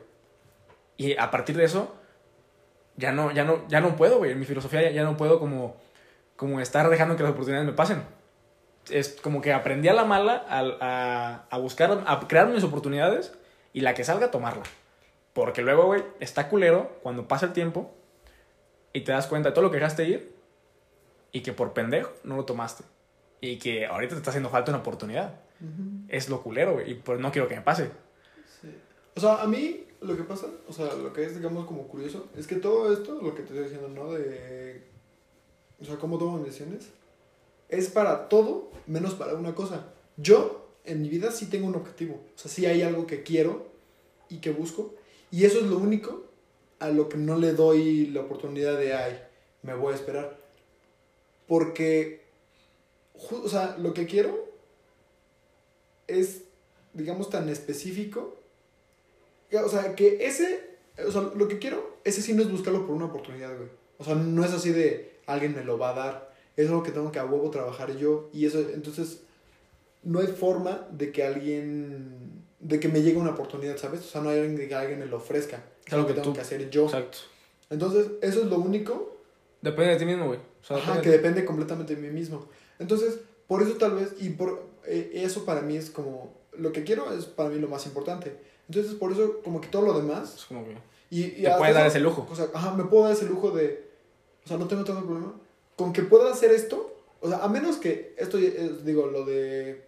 [0.97, 1.95] Y a partir de eso,
[2.95, 4.33] ya no, ya no, ya no puedo, güey.
[4.33, 5.75] En mi filosofía ya, ya no puedo como,
[6.35, 8.03] como estar dejando que las oportunidades me pasen.
[8.91, 13.33] Es como que aprendí a la mala a, a, a buscar, a crear mis oportunidades
[13.73, 14.61] y la que salga, tomarla.
[15.33, 17.95] Porque luego, güey, está culero cuando pasa el tiempo
[18.93, 20.36] y te das cuenta de todo lo que dejaste ir
[21.31, 22.83] y que por pendejo no lo tomaste.
[23.41, 25.39] Y que ahorita te está haciendo falta una oportunidad.
[26.07, 26.91] Es lo culero, güey.
[26.91, 27.89] Y pues no quiero que me pase.
[28.61, 28.69] Sí.
[29.15, 32.27] O sea, a mí lo que pasa, o sea, lo que es, digamos, como curioso,
[32.35, 34.11] es que todo esto, lo que te estoy diciendo, ¿no?
[34.13, 34.83] De.
[35.79, 36.89] O sea, cómo tomo decisiones,
[37.69, 39.93] es para todo menos para una cosa.
[40.17, 42.15] Yo, en mi vida, sí tengo un objetivo.
[42.35, 43.67] O sea, sí hay algo que quiero
[44.29, 44.95] y que busco.
[45.31, 46.25] Y eso es lo único
[46.79, 49.19] a lo que no le doy la oportunidad de, ay,
[49.63, 50.37] me voy a esperar.
[51.47, 52.21] Porque,
[53.31, 54.47] o sea, lo que quiero
[56.07, 56.43] es,
[56.93, 58.35] digamos, tan específico.
[59.63, 62.95] O sea, que ese, o sea, lo que quiero, ese sí no es buscarlo por
[62.95, 63.69] una oportunidad, güey.
[63.97, 66.33] O sea, no es así de alguien me lo va a dar.
[66.55, 68.29] Es algo que tengo que a huevo trabajar yo.
[68.33, 69.21] Y eso, entonces,
[70.03, 74.01] no hay forma de que alguien, de que me llegue una oportunidad, ¿sabes?
[74.01, 75.63] O sea, no hay alguien de que alguien me lo ofrezca.
[75.85, 76.85] Es algo que tengo tú- que hacer yo.
[76.85, 77.19] Exacto.
[77.69, 79.13] Entonces, eso es lo único
[79.61, 80.39] Depende de ti mismo, güey.
[80.67, 82.45] Sea, Ajá, que de depende completamente de mí mismo.
[82.77, 86.83] Entonces, por eso tal vez, y por eh, eso para mí es como, lo que
[86.83, 88.35] quiero es para mí lo más importante.
[88.67, 90.75] Entonces, por eso, como que todo lo demás, Es como que...
[91.09, 92.27] y, y Te puedes dar ese lujo.
[92.29, 93.87] O sea, ajá, me puedo dar ese lujo de,
[94.43, 95.33] o sea, no tengo tanto problema.
[95.77, 99.85] Con que pueda hacer esto, o sea, a menos que esto, es, digo, lo de,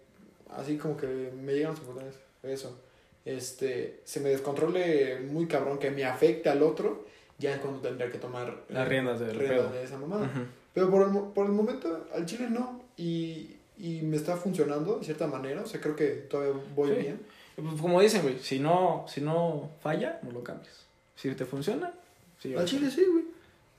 [0.50, 2.78] así como que me llegan las oportunidades, eso,
[3.24, 7.04] este, se me descontrole muy cabrón, que me afecte al otro,
[7.38, 9.70] ya es cuando tendría que tomar Las riendas pedo.
[9.70, 10.26] de esa mamada.
[10.26, 10.40] Ujú.
[10.74, 12.80] Pero por el, por el momento, al chile no.
[12.96, 15.62] Y, y me está funcionando de cierta manera.
[15.62, 16.94] O sea, creo que todavía voy Sí.
[16.96, 17.20] bien.
[17.56, 20.86] Pues, como dicen, güey, si no, si no falla, no lo cambies.
[21.16, 21.92] Si te funciona,
[22.38, 22.54] sí.
[22.54, 23.24] Al chile sí, güey.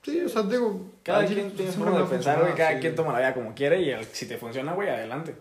[0.04, 0.90] Sí, o sea, digo.
[1.02, 2.54] Cada al quien chile tiene su forma de pensar, güey.
[2.54, 2.80] Cada sí.
[2.80, 5.34] quien toma la vida como quiere y el- si te funciona, güey, adelante.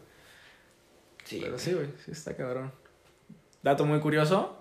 [1.23, 2.71] Sí, Pero sí, güey, sí está cabrón.
[3.63, 4.57] Dato muy curioso,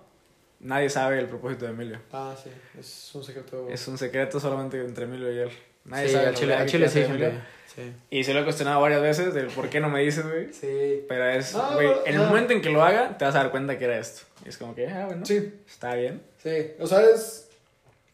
[0.59, 1.99] nadie sabe el propósito de Emilio.
[2.11, 2.49] Ah, sí.
[2.79, 3.67] Es un secreto.
[3.69, 5.49] Es un secreto solamente entre Emilio y él.
[5.85, 7.33] Nadie Sí, sabe al chile, al chile sí, gente.
[7.75, 7.93] Sí.
[8.09, 10.51] Y se lo he cuestionado varias veces del por qué no me dices, güey.
[10.53, 11.05] Sí.
[11.07, 13.39] Pero es, No, güey, pero, en el momento en que lo haga, te vas a
[13.39, 14.23] dar cuenta que era esto.
[14.45, 16.21] Y es como que, ah, bueno, Sí, está bien.
[16.43, 16.71] sí.
[16.79, 17.47] O sea, es.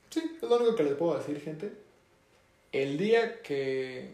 [0.10, 1.72] Sí, es lo único que les puedo decir, gente.
[2.72, 4.12] El día que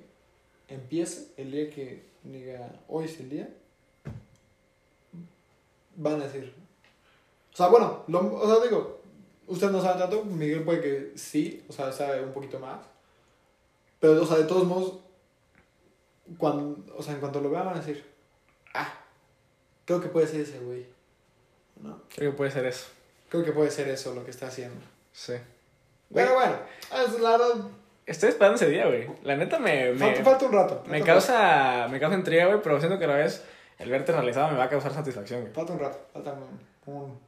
[0.69, 3.49] empiece, el día que diga hoy es el día,
[5.95, 6.53] van a decir.
[7.53, 9.01] O sea, bueno, lo- o sea, digo,
[9.47, 12.79] ustedes no saben tanto, Miguel puede que sí, o sea, sabe un poquito más.
[14.03, 14.99] Pero, o sea, de todos modos,
[16.37, 18.05] cuando, o sea, en cuanto lo vean van a decir,
[18.73, 18.93] ah,
[19.85, 20.85] creo que puede ser ese güey.
[21.81, 22.01] ¿No?
[22.13, 22.87] Creo que puede ser eso.
[23.29, 24.85] Creo que puede ser eso lo que está haciendo.
[25.13, 25.35] Sí.
[26.13, 26.53] Pero bueno,
[26.91, 27.55] es la verdad,
[28.05, 29.07] Estoy esperando ese día, güey.
[29.23, 30.83] La neta me, me, falta, falta un rato.
[30.85, 33.45] me falta causa, me causa intriga, güey, pero siento que a la vez
[33.79, 35.53] el verte realizado me va a causar satisfacción, güey.
[35.53, 36.33] rato, Falta un rato, falta
[36.87, 37.19] un, un,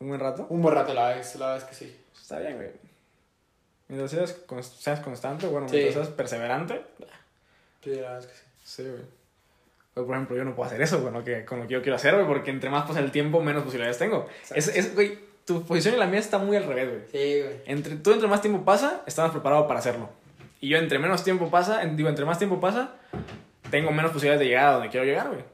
[0.00, 0.46] Un buen rato.
[0.48, 2.00] un buen rato, la verdad, la es que sí.
[2.18, 2.70] Está bien, güey.
[3.92, 4.36] Mientras seas,
[4.78, 5.76] seas constante, bueno, Sí.
[5.76, 6.80] mientras seas perseverante.
[7.84, 8.42] Sí, la verdad es que sí.
[8.64, 9.02] Sí, güey.
[9.94, 11.82] Pero, por ejemplo, yo no puedo hacer eso con lo que, con lo que yo
[11.82, 14.26] quiero hacer, güey, porque entre más pasa el tiempo, menos posibilidades tengo.
[14.54, 17.00] Es, es, güey, tu posición y la mía está muy al revés, güey.
[17.12, 17.56] Sí, güey.
[17.66, 20.08] Entre, tú entre más tiempo pasa, estás más preparado para hacerlo.
[20.62, 22.94] Y yo entre menos tiempo pasa, en- digo, entre más tiempo pasa,
[23.70, 25.44] tengo menos posibilidades de llegar a donde quiero llegar, güey.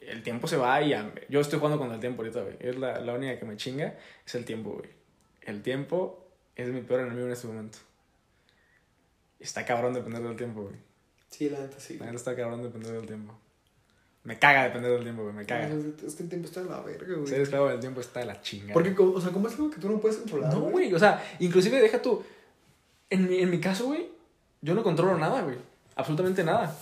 [0.00, 2.56] el tiempo se va y a- yo estoy jugando con el tiempo ahorita, güey.
[2.60, 3.94] Es la, la única que me chinga,
[4.26, 4.90] es el tiempo, güey.
[5.42, 6.23] El tiempo
[6.56, 7.78] es mi peor enemigo en este momento.
[9.40, 10.76] Está cabrón depender del tiempo, güey.
[11.28, 11.98] Sí, la neta sí.
[11.98, 13.34] La neta está cabrón depender del tiempo.
[14.22, 15.68] Me caga depender del tiempo, güey, me caga.
[15.68, 17.26] Es que el tiempo está en la verga, güey.
[17.26, 18.72] Ser esclavo del tiempo está de la chingada.
[18.72, 20.54] Porque, o sea, como es algo que tú no puedes controlar.
[20.54, 22.24] No, güey, o sea, inclusive deja tú.
[23.10, 24.08] En mi, en mi caso, güey,
[24.62, 25.58] yo no controlo nada, güey.
[25.94, 26.74] Absolutamente nada.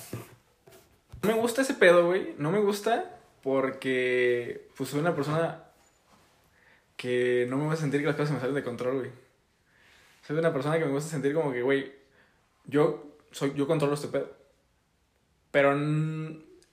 [1.23, 2.35] No me gusta ese pedo, güey.
[2.39, 5.65] No me gusta porque, pues, soy una persona
[6.97, 9.11] que no me gusta sentir que las cosas se me salen de control, güey.
[10.23, 11.93] Soy una persona que me gusta sentir como que, güey,
[12.65, 14.31] yo, soy, yo controlo este pedo.
[15.51, 15.73] Pero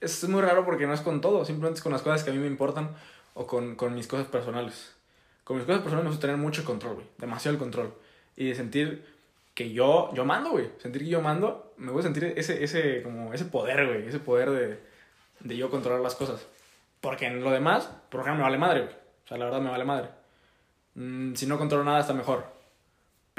[0.00, 2.32] es muy raro porque no es con todo, simplemente es con las cosas que a
[2.32, 2.94] mí me importan
[3.34, 4.94] o con, con mis cosas personales.
[5.44, 7.06] Con mis cosas personales me gusta tener mucho control, güey.
[7.18, 7.92] Demasiado el control.
[8.36, 9.04] Y de sentir
[9.54, 10.70] que yo, yo mando, güey.
[10.78, 14.06] Sentir que yo mando, me voy a sentir ese, ese, como ese poder, güey.
[14.06, 14.78] Ese poder de,
[15.40, 16.46] de yo controlar las cosas.
[17.00, 18.94] Porque en lo demás, por ejemplo, me vale madre, güey.
[18.94, 20.08] O sea, la verdad me vale madre.
[20.94, 22.59] Mm, si no controlo nada, está mejor.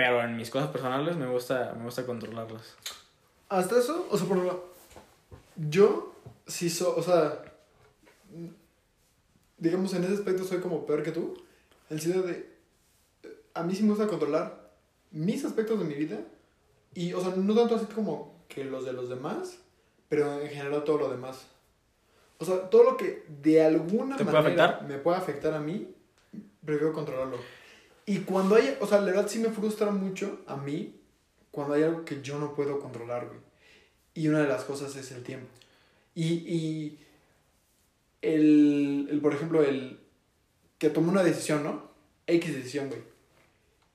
[0.02, 2.76] Pero en mis cosas personales me gusta, me gusta controlarlas.
[3.50, 4.66] Hasta eso, o sea, por ejemplo,
[5.58, 6.16] yo
[6.48, 7.44] sí soy, o sea,
[9.60, 11.36] digamos en ese aspecto soy como peor que tú,
[11.92, 12.50] en el sentido de,
[13.54, 14.72] a mí sí me gusta controlar
[15.12, 16.18] mis aspectos de mi vida
[16.96, 19.60] y, o sea, no tanto así como que los de los demás,
[20.10, 21.46] pero en general todo lo demás.
[22.40, 24.90] O sea, todo lo que de alguna ¿Te puede manera afectar?
[24.90, 25.94] me puede afectar a mí,
[26.66, 27.38] prefiero controlarlo.
[28.06, 30.96] Y cuando hay, o sea, la verdad sí me frustra mucho a mí
[31.52, 33.40] cuando hay algo que yo no puedo controlar, güey.
[34.14, 35.48] Y una de las cosas es el tiempo.
[36.16, 37.00] Y, y
[38.22, 40.00] el, el, por ejemplo, el
[40.78, 41.92] que tomé una decisión, ¿no?
[42.28, 43.02] X decisión, güey.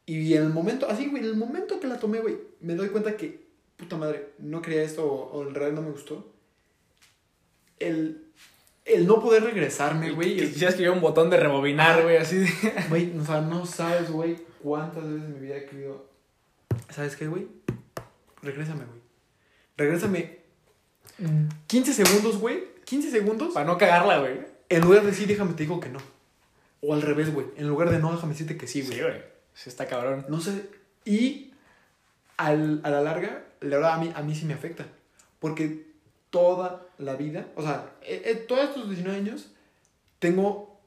[0.07, 2.89] Y en el momento, así, güey, en el momento que la tomé, güey, me doy
[2.91, 3.45] cuenta que,
[3.77, 6.33] puta madre, no quería esto o en realidad no me gustó.
[7.79, 8.26] El,
[8.87, 10.37] el no poder regresarme, güey.
[10.37, 12.49] Quisieras que hubiera un botón de rebobinar, güey, así de...
[12.89, 16.09] Güey, o sea, no sabes, güey, cuántas veces en mi vida he querido.
[16.91, 17.49] ¿Sabes qué, güey?
[18.43, 19.01] Regrésame, güey.
[19.76, 20.39] Regrésame
[21.66, 22.64] 15 segundos, güey.
[22.84, 23.53] 15 segundos.
[23.55, 24.39] Para no cagarla, güey.
[24.68, 25.99] En lugar de decir, déjame te digo que no.
[26.80, 27.47] O al revés, güey.
[27.57, 28.95] En lugar de no, déjame decirte que sí, güey.
[28.95, 29.22] Sí, güey.
[29.55, 30.26] Sí, está cabrón.
[30.28, 30.68] No sé.
[31.05, 31.53] Y
[32.37, 34.87] al- a la larga, la verdad, a mí, a mí sí me afecta.
[35.41, 35.87] Porque
[36.31, 39.51] toda la vida, o sea, eh, eh, todos estos 19 años,
[40.18, 40.79] tengo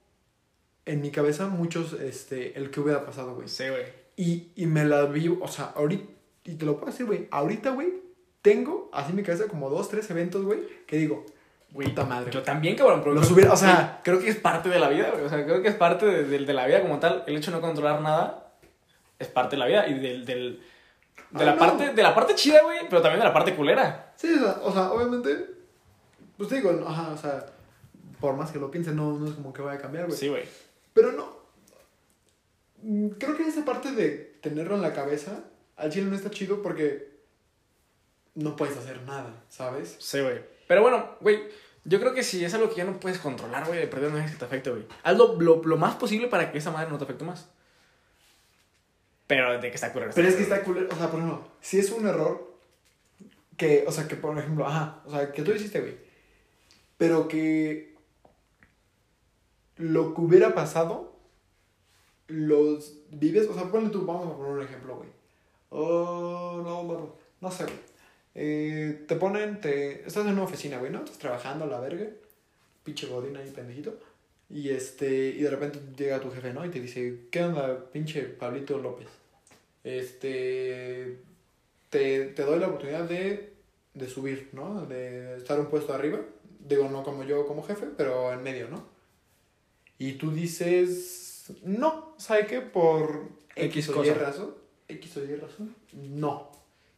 [0.86, 3.48] en mi cabeza muchos, este, el que hubiera pasado, güey.
[3.48, 3.84] Sí, güey.
[4.16, 6.04] Y, y me la vi, o sea, ahorita,
[6.46, 7.94] y te lo puedo decir, güey, ahorita, güey,
[8.42, 11.26] tengo así en mi cabeza como dos, tres eventos, güey, que digo,
[11.72, 12.32] Güey, puta madre.
[12.32, 13.02] Yo también, cabrón.
[13.04, 15.24] Pero Los creo- hubiera- o sea- creo que es parte de la vida, güey.
[15.24, 17.24] O sea, creo que es parte de, de- de la vida como tal.
[17.28, 18.54] El hecho de no controlar nada
[19.20, 19.88] es parte de la vida.
[19.88, 20.64] Y del, del-
[21.32, 21.60] de, la no.
[21.60, 24.14] parte, de la parte chida, güey, pero también de la parte culera.
[24.16, 25.48] Sí, o sea, o sea, obviamente,
[26.38, 27.46] pues te digo, ajá, o sea,
[28.20, 30.18] por más que lo piense, no, no es como que vaya a cambiar, güey.
[30.18, 30.44] Sí, güey.
[30.94, 31.38] Pero no.
[32.82, 35.44] Mm, Creo que esa parte de tenerlo en la cabeza,
[35.78, 37.10] al chile no está chido porque
[38.36, 39.96] no puedes hacer nada, ¿sabes?
[40.00, 40.42] Sí, güey.
[40.68, 41.44] Pero bueno, güey,
[41.84, 44.18] yo creo que si es algo que ya no puedes controlar, güey, de perder no
[44.18, 44.86] es que te afecte, güey.
[45.04, 47.50] Hazlo lo, lo más posible para que esa madre no te afecte más.
[49.30, 50.12] Pero de que está culero.
[50.16, 52.52] Pero es que está culero, o sea, por ejemplo, si es un error
[53.58, 55.96] que, o sea, que por ejemplo, ajá, o sea, que tú hiciste, güey,
[56.98, 57.94] pero que
[59.78, 61.16] lo que hubiera pasado,
[62.26, 65.10] los vives, o sea, ponle tú, vamos a poner un ejemplo, güey.
[65.70, 67.78] Oh, no, no, no sé, güey.
[68.34, 71.04] Eh, te ponen, te, estás en una oficina, güey, ¿no?
[71.04, 72.08] Estás trabajando a la verga,
[72.84, 73.96] pinche godín ahí, pendejito.
[74.50, 76.66] Y este, y de repente llega tu jefe, ¿no?
[76.66, 79.19] Y te dice, ¿qué onda, pinche Pablito López?
[79.98, 81.22] Este,
[81.90, 83.54] te, te doy la oportunidad de,
[83.94, 84.86] de subir, ¿no?
[84.86, 86.20] De estar un puesto arriba.
[86.60, 88.86] Digo, no como yo como jefe, pero en medio, ¿no?
[89.98, 92.62] Y tú dices, no, ¿sabe qué?
[92.62, 94.56] Por X X, o Y razón.
[94.88, 95.76] X o Y razón.
[95.94, 96.52] No.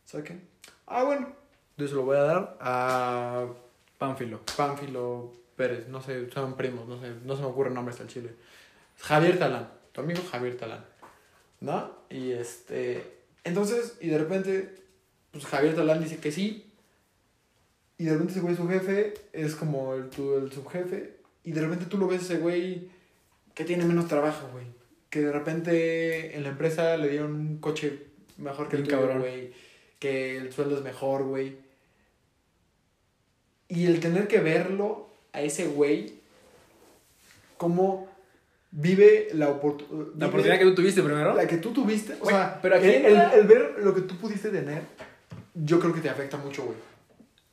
[0.06, 0.40] ¿Sabe qué?
[0.86, 1.34] Ah, bueno.
[1.78, 3.48] Yo se lo voy a dar a
[3.98, 4.42] Pánfilo.
[4.58, 8.04] Pánfilo Pérez, no sé, son primos, no sé, no se me ocurre el nombre hasta
[8.04, 8.32] el chile.
[9.00, 10.86] Javier Talán, tu amigo Javier Talán,
[11.62, 11.92] ¿no?
[12.10, 13.04] Y este,
[13.44, 14.76] entonces, y de repente,
[15.32, 16.72] pues Javier Talán dice que sí,
[17.98, 21.62] y de repente ese güey, su jefe, es como el, tu, el subjefe, y de
[21.62, 22.90] repente tú lo ves ese güey
[23.54, 24.66] que tiene menos trabajo, güey.
[25.10, 28.08] Que de repente en la empresa le dieron un coche
[28.38, 29.20] mejor que el tuyo, cabrón.
[29.20, 29.54] güey.
[30.00, 31.58] Que el sueldo es mejor, güey.
[33.68, 36.14] Y el tener que verlo a ese güey,
[37.58, 38.11] cómo
[38.72, 40.08] vive la oportunidad.
[40.18, 41.34] La oportunidad que tú tuviste primero.
[41.36, 42.14] La que tú tuviste.
[42.14, 44.82] O Güey, sea, pero aquí el, el- el ver lo que tú pudiste tener,
[45.54, 46.78] yo creo que te afecta mucho, güey.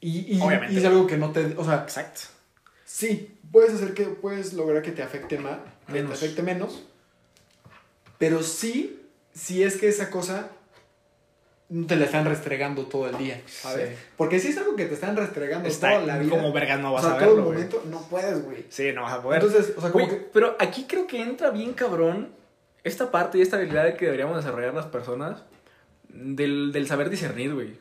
[0.00, 0.74] Y, y, Obviamente.
[0.74, 1.54] y es algo que no te.
[1.56, 2.20] O sea, Exacto.
[2.84, 5.58] Sí, puedes hacer que, puedes lograr que te afecte más,
[5.92, 6.84] que te afecte menos.
[8.18, 9.02] Pero sí,
[9.34, 10.50] si es que esa cosa
[11.70, 13.90] no te la están restregando todo el día, ¿sabes?
[13.90, 13.94] Sí.
[14.16, 16.30] Porque si es algo que te están restregando Está toda la vida.
[16.30, 18.64] como vergas no o vas sea, a todo el verlo, momento, no puedes, güey.
[18.70, 19.42] Sí, no vas a poder.
[19.42, 20.26] Entonces, o sea, como Güey, que.
[20.32, 22.30] Pero aquí creo que entra bien cabrón
[22.84, 25.42] esta parte y esta habilidad que deberíamos desarrollar las personas
[26.08, 27.76] del, del saber discernir, güey.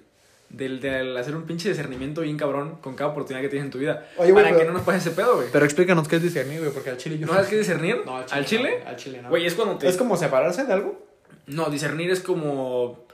[0.50, 3.80] Del, del hacer un pinche discernimiento bien cabrón con cada oportunidad que tienes en tu
[3.80, 4.08] vida.
[4.18, 5.48] Oye, para pero- que no nos pase ese pedo, güey.
[5.52, 8.02] Pero explícanos qué es discernir, güey, porque al chile yo ¿No sabes qué es discernir?
[8.06, 8.80] No, ¿Al chile?
[8.84, 9.30] no, al chile no.
[9.30, 9.88] Güey, es cuando te...
[9.90, 11.06] ¿Es como separarse de algo?
[11.48, 13.07] No, discernir es como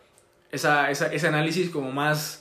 [0.54, 2.39] esa, esa, ese análisis como más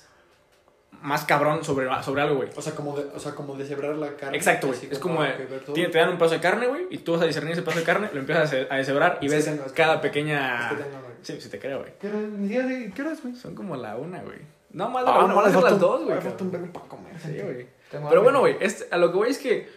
[1.01, 2.51] más cabrón sobre, sobre algo, güey.
[2.55, 4.37] O sea, como de, o sea, como deshebrar la carne.
[4.37, 4.79] Exacto, güey.
[4.89, 5.75] Es como, que de- todo.
[5.75, 7.85] te, dan un pedazo de carne, güey, y tú vas a discernir ese pedazo de
[7.85, 10.03] carne, lo empiezas a des- a deshebrar y Es que ves tengo- que cada tengo-
[10.03, 10.71] pequeña...
[10.71, 10.99] Es que tengo.
[11.23, 11.93] Sí, sí te creo, güey.
[12.01, 13.35] ¿Qué hora- ni siquiera sé- ¿Qué hora es, güey?
[13.35, 14.39] Son como la una, güey.
[14.71, 16.21] No, más de la Ah, una, no, van a me ser las dos, güey.
[16.21, 17.19] falta un verbo para comer.
[17.21, 17.67] Sí, güey.
[17.91, 19.69] Pero bueno, güey, este- a lo que voy es que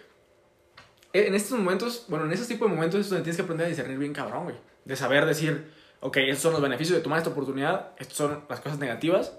[1.13, 3.69] en estos momentos, bueno, en esos tipos de momentos es donde tienes que aprender a
[3.69, 4.55] discernir bien cabrón, güey.
[4.83, 5.71] De saber decir,
[6.01, 9.33] ok, estos son los beneficios de tomar esta oportunidad, estas son las cosas negativas,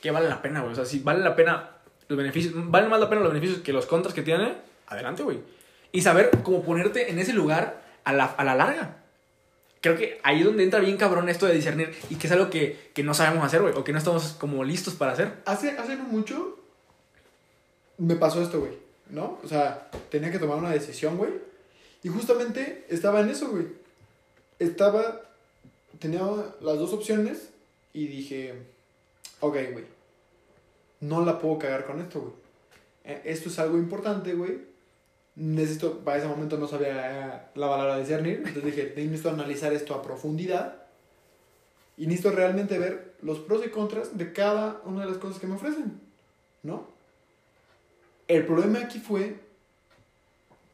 [0.00, 0.72] que vale la pena, güey.
[0.72, 1.70] O sea, si vale la pena
[2.08, 4.56] los beneficios, valen más la pena los beneficios que los contras que tiene,
[4.86, 5.40] adelante, güey.
[5.92, 8.96] Y saber cómo ponerte en ese lugar a la, a la larga.
[9.80, 12.50] Creo que ahí es donde entra bien cabrón esto de discernir y que es algo
[12.50, 15.42] que, que no sabemos hacer, güey, o que no estamos como listos para hacer.
[15.44, 16.58] Hace, hace no mucho
[17.98, 18.72] me pasó esto, güey,
[19.10, 19.38] ¿no?
[19.44, 21.32] O sea, tenía que tomar una decisión, güey.
[22.02, 23.66] Y justamente estaba en eso, güey.
[24.58, 25.20] Estaba,
[26.02, 26.20] tenía
[26.60, 27.50] las dos opciones
[27.92, 28.54] y dije,
[29.38, 29.84] ok, güey,
[31.00, 32.32] no la puedo cagar con esto, güey.
[33.04, 34.58] Eh, Esto es algo importante, güey.
[35.36, 40.02] Necesito, para ese momento no sabía la palabra discernir, entonces dije, necesito analizar esto a
[40.02, 40.82] profundidad
[41.96, 45.46] y necesito realmente ver los pros y contras de cada una de las cosas que
[45.46, 46.00] me ofrecen,
[46.64, 46.88] ¿no?
[48.26, 49.36] El problema aquí fue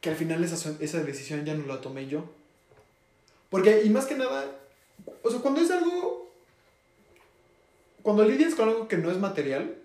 [0.01, 2.23] que al final esa, esa decisión ya no la tomé yo.
[3.49, 4.45] Porque, y más que nada,
[5.23, 6.29] o sea, cuando es algo,
[8.01, 9.75] cuando lidias con algo que no es material,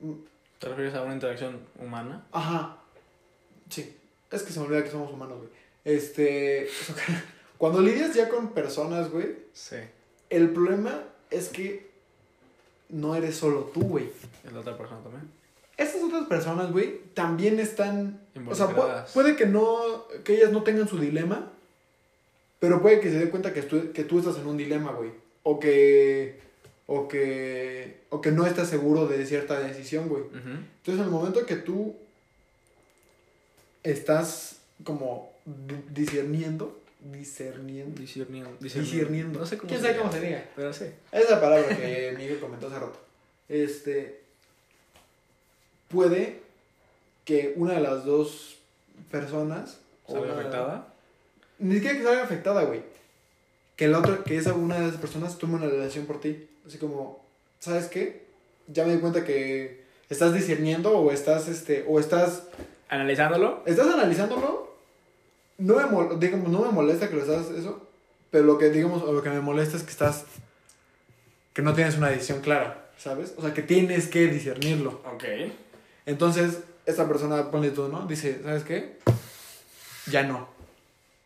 [0.00, 0.12] mm,
[0.58, 2.24] ¿Te refieres a una interacción humana?
[2.32, 2.78] Ajá.
[3.68, 3.94] Sí.
[4.30, 5.50] Es que se me olvida que somos humanos, güey.
[5.84, 6.68] Este.
[7.58, 9.76] Cuando lidias ya con personas, güey, Sí.
[10.30, 11.90] el problema es que
[12.88, 14.10] no eres solo tú, güey.
[14.44, 15.30] Es la otra persona también.
[15.76, 18.20] Estas otras personas, güey, también están.
[18.48, 18.68] O sea,
[19.12, 20.06] puede que no.
[20.24, 21.50] que ellas no tengan su dilema.
[22.58, 25.10] Pero puede que se dé cuenta que tú, que tú estás en un dilema, güey.
[25.42, 26.38] O que.
[26.86, 28.00] O que.
[28.10, 30.24] O que no estás seguro de cierta decisión, güey.
[30.32, 31.96] Entonces, en el momento que tú
[33.82, 38.56] estás como di- discerniendo, discerniendo, Discerniendo.
[38.60, 40.44] discerniendo, No sé cómo quién se sabe cómo se diga.
[40.56, 40.86] Pero sí.
[41.12, 42.98] Esa palabra que Miguel comentó hace rato.
[43.48, 44.20] Este.
[45.88, 46.40] Puede
[47.24, 48.56] que una de las dos
[49.10, 49.78] personas.
[50.06, 50.92] o ¿Sale una- afectada?
[51.58, 52.82] Ni siquiera que salga afectada, güey.
[53.76, 56.48] Que la otra, que esa una de esas personas tome una decisión por ti.
[56.66, 57.22] Así como,
[57.60, 58.24] ¿sabes qué?
[58.68, 62.44] Ya me di cuenta que estás discerniendo o estás, este, o estás
[62.88, 63.62] Analizándolo.
[63.66, 64.74] estás analizándolo,
[65.58, 67.86] no me, mol- digamos, no me molesta que lo estás eso,
[68.30, 70.24] pero lo que, digamos, lo que me molesta es que estás,
[71.52, 73.34] que no tienes una decisión clara, ¿sabes?
[73.36, 75.00] O sea, que tienes que discernirlo.
[75.12, 75.24] Ok.
[76.06, 78.06] Entonces, esta persona, ponle tú, ¿no?
[78.06, 78.98] Dice, ¿sabes qué?
[80.10, 80.48] Ya no,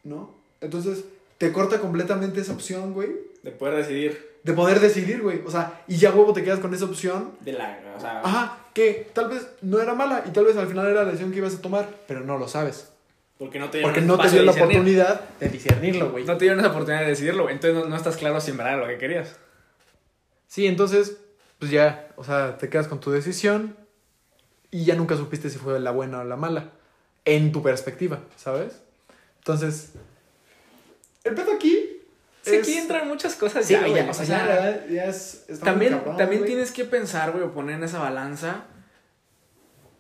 [0.05, 0.35] ¿no?
[0.61, 1.05] Entonces,
[1.39, 3.11] te corta completamente esa opción, güey,
[3.43, 4.31] De poder decidir.
[4.43, 5.43] de poder decidir, güey.
[5.47, 7.81] O sea, y ya huevo te quedas con esa opción De la.
[7.97, 8.21] O sea.
[8.23, 11.31] Ajá, que tal vez no era mala y tal vez al final era la decisión
[11.33, 12.89] que ibas a tomar, pero no lo sabes.
[13.39, 14.77] Porque no te dieron Porque no te dio la discernir.
[14.77, 16.25] oportunidad de discernirlo, güey.
[16.25, 17.45] No te dieron esa oportunidad de decidirlo.
[17.45, 17.55] güey.
[17.55, 19.37] Entonces no, no estás claro si en verdad era lo que querías.
[20.47, 21.17] Sí, entonces,
[21.59, 23.77] pues ya, o sea, te quedas con tu decisión
[24.71, 26.71] y ya nunca supiste si fue la buena o la mala,
[27.25, 28.83] en tu perspectiva, ¿sabes?
[29.41, 29.93] Entonces,
[31.25, 31.87] El pedo aquí.
[32.43, 35.47] Sí, es- aquí entran muchas cosas Sí, ya, güey, ya, O sea, ya- es.
[35.63, 36.51] También, cabrón, también güey.
[36.53, 38.65] tienes que pensar, güey, o poner en esa balanza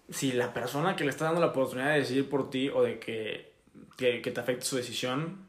[0.08, 2.98] si la persona que le está dando la oportunidad de decidir por ti o de
[2.98, 3.52] que,
[3.96, 5.46] que, que te afecte su decisión,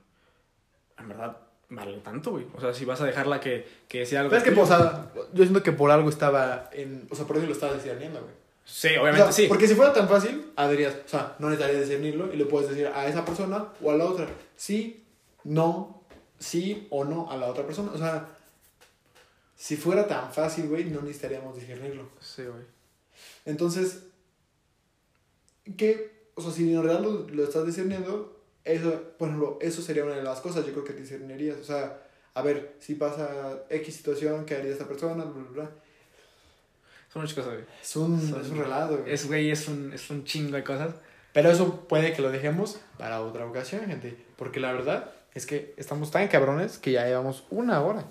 [0.99, 1.37] en verdad,
[1.69, 2.45] vale tanto, güey.
[2.53, 4.29] O sea, si vas a dejarla que, que decida algo.
[4.31, 7.07] Pero es que, o sea, yo siento que por algo estaba en.
[7.09, 8.33] O sea, por eso lo estaba discerniendo, güey.
[8.63, 9.47] Sí, O obviamente sea, sí.
[9.47, 12.69] Porque si fuera tan fácil, ah, dirías, o sea, no necesitarías discernirlo y le puedes
[12.69, 14.27] decir a esa persona o a la otra.
[14.55, 15.03] Sí,
[15.43, 16.03] no,
[16.39, 17.91] sí o no a la otra persona.
[17.93, 18.37] O sea,
[19.55, 22.09] si fuera tan fácil, güey, no necesitaríamos discernirlo.
[22.19, 22.63] Sí, güey.
[23.45, 24.03] Entonces,
[25.77, 26.29] ¿qué?
[26.35, 30.15] O sea, si en realidad lo, lo estás discerniendo, eso, por ejemplo, eso sería una
[30.15, 31.57] de las cosas, yo creo que discernirías.
[31.59, 32.01] O sea,
[32.33, 35.25] a ver, si pasa X situación, ¿qué haría esta persona?
[35.25, 35.71] Bla, bla, bla.
[37.11, 37.65] Son muchas cosas, güey.
[37.81, 39.13] Es un, Son- es un relato, güey.
[39.13, 40.95] Es, güey, es un, es un chingo de cosas.
[41.33, 44.17] Pero eso puede que lo dejemos para otra ocasión, gente.
[44.35, 48.03] Porque la verdad es que estamos tan cabrones que ya llevamos una hora.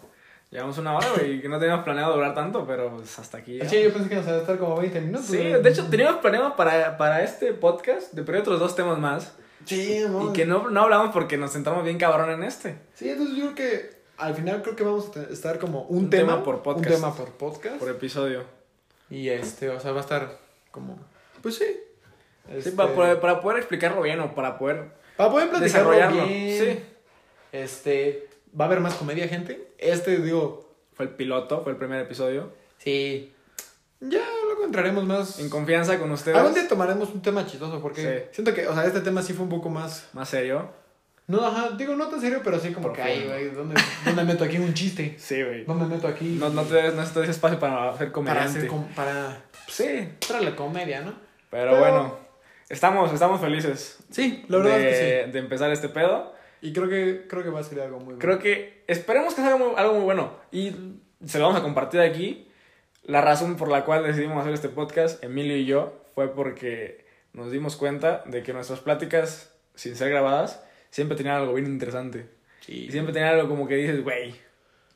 [0.51, 3.59] Llevamos una hora, güey, que no teníamos planeado durar tanto, pero pues hasta aquí.
[3.59, 3.69] ya.
[3.69, 5.27] Sí, yo pensé que nos iba a estar como 20 minutos.
[5.27, 9.33] Sí, de hecho teníamos planeado para, para este podcast de perder otros dos temas más.
[9.65, 10.31] Sí, no.
[10.31, 12.79] Y que no, no hablamos porque nos centramos bien cabrón en este.
[12.95, 16.11] Sí, entonces yo creo que al final creo que vamos a estar como un, Un
[16.11, 16.89] tema, tema por podcast.
[16.89, 17.77] Un tema por podcast.
[17.77, 18.60] Por episodio.
[19.11, 20.39] Y este, o sea, va a estar
[20.71, 20.99] como.
[21.43, 21.65] Pues sí.
[22.49, 26.27] Sí, Este, para, poder, para poder explicarlo bien o para poder para poder platicarlo desarrollarlo.
[26.27, 26.59] bien.
[26.77, 26.83] Sí.
[27.53, 28.29] Este.
[28.59, 29.69] Va a haber más comedia, gente.
[29.79, 30.69] Este, digo.
[30.95, 32.53] Fue el piloto, fue el primer episodio.
[32.79, 33.33] Sí.
[34.01, 35.39] Ya luego entraremos más.
[35.41, 36.37] En confianza con ustedes.
[36.37, 38.29] Algún día tomaremos un tema chistoso porque Sí.
[38.33, 40.09] siento que, o sea, este tema sí fue un poco más.
[40.13, 40.71] Más serio.
[41.31, 44.45] No, ajá, digo, no tan serio, pero sí como que, ay, güey, ¿dónde, ¿dónde meto
[44.45, 45.15] aquí un chiste?
[45.19, 45.65] Sí, güey.
[45.65, 46.37] ¿Dónde meto aquí?
[46.41, 48.59] No, no, te no te des espacio para ser para comediante.
[48.59, 50.09] hacer com- para Sí.
[50.19, 51.15] traerle comedia, ¿no?
[51.51, 52.19] Pero, Pero- bueno,
[52.69, 55.33] estamos, estamos felices Sí, la verdad de, es que sí.
[55.33, 56.35] de empezar este pedo.
[56.63, 58.19] Y creo que, creo que va a ser algo muy bueno.
[58.19, 60.33] Creo que esperemos que muy, algo muy bueno.
[60.53, 60.75] Y
[61.25, 62.49] se lo vamos a compartir aquí.
[63.05, 67.51] La razón por la cual decidimos hacer este podcast, Emilio y yo, fue porque nos
[67.51, 72.29] dimos cuenta de que nuestras pláticas, sin ser grabadas, siempre tenían algo bien interesante.
[72.65, 72.87] Sí.
[72.87, 74.35] Y siempre tenían algo como que dices, güey,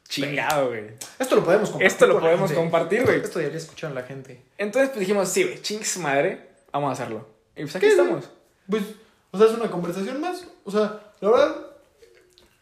[0.08, 0.84] chingado, güey.
[1.18, 1.86] Esto lo podemos compartir.
[1.86, 2.54] Esto lo podemos gente.
[2.62, 3.22] compartir, Esto, güey.
[3.24, 4.42] esto ya lo escucharon la gente.
[4.58, 7.26] Entonces pues dijimos, sí, güey, ching su madre, vamos a hacerlo.
[7.56, 8.28] Y pues aquí estamos.
[8.68, 8.82] Pues,
[9.30, 10.46] o sea, es una conversación más.
[10.64, 11.56] O sea, la verdad,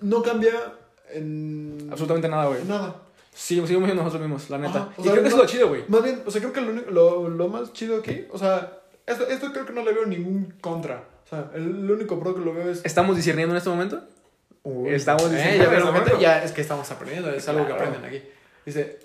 [0.01, 0.53] no cambia
[1.11, 2.65] en Absolutamente nada, güey.
[2.65, 2.97] nada.
[3.35, 4.79] Sí, seguimos siendo nosotros mismos, la neta.
[4.79, 5.85] Ajá, y sea, creo que no- es lo chido, güey.
[5.89, 9.27] Más bien, o sea, creo que lo, lo, lo más chido aquí, o sea, esto,
[9.27, 11.05] esto creo que no le veo ningún contra.
[11.33, 12.85] Sea, el, único pro que lo veo es...
[12.85, 14.03] ¿Estamos discerniendo en este momento?
[14.65, 14.91] Uy.
[14.91, 16.21] Estamos Eh, diciendo ya en este momento.
[16.21, 17.85] ya es que estamos aprendiendo, es algo que Claro.
[17.87, 18.23] aprenden aquí.
[18.67, 18.99] Dice,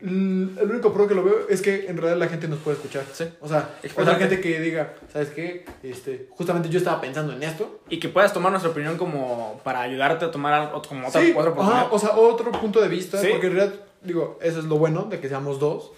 [0.00, 2.76] "L- el único pro que lo veo es que en realidad la gente nos puede
[2.76, 3.04] escuchar.
[3.12, 3.24] Sí.
[3.40, 5.64] O sea, otra gente que diga, ¿sabes qué?
[5.82, 7.80] Este, justamente yo estaba pensando en esto.
[7.88, 11.50] Y que puedas tomar nuestra opinión como para ayudarte a tomar algo, como Sí, otra
[11.90, 13.28] o sea, otro punto de vista, Sí.
[13.32, 15.90] porque en realidad, digo, eso es lo bueno de que seamos dos,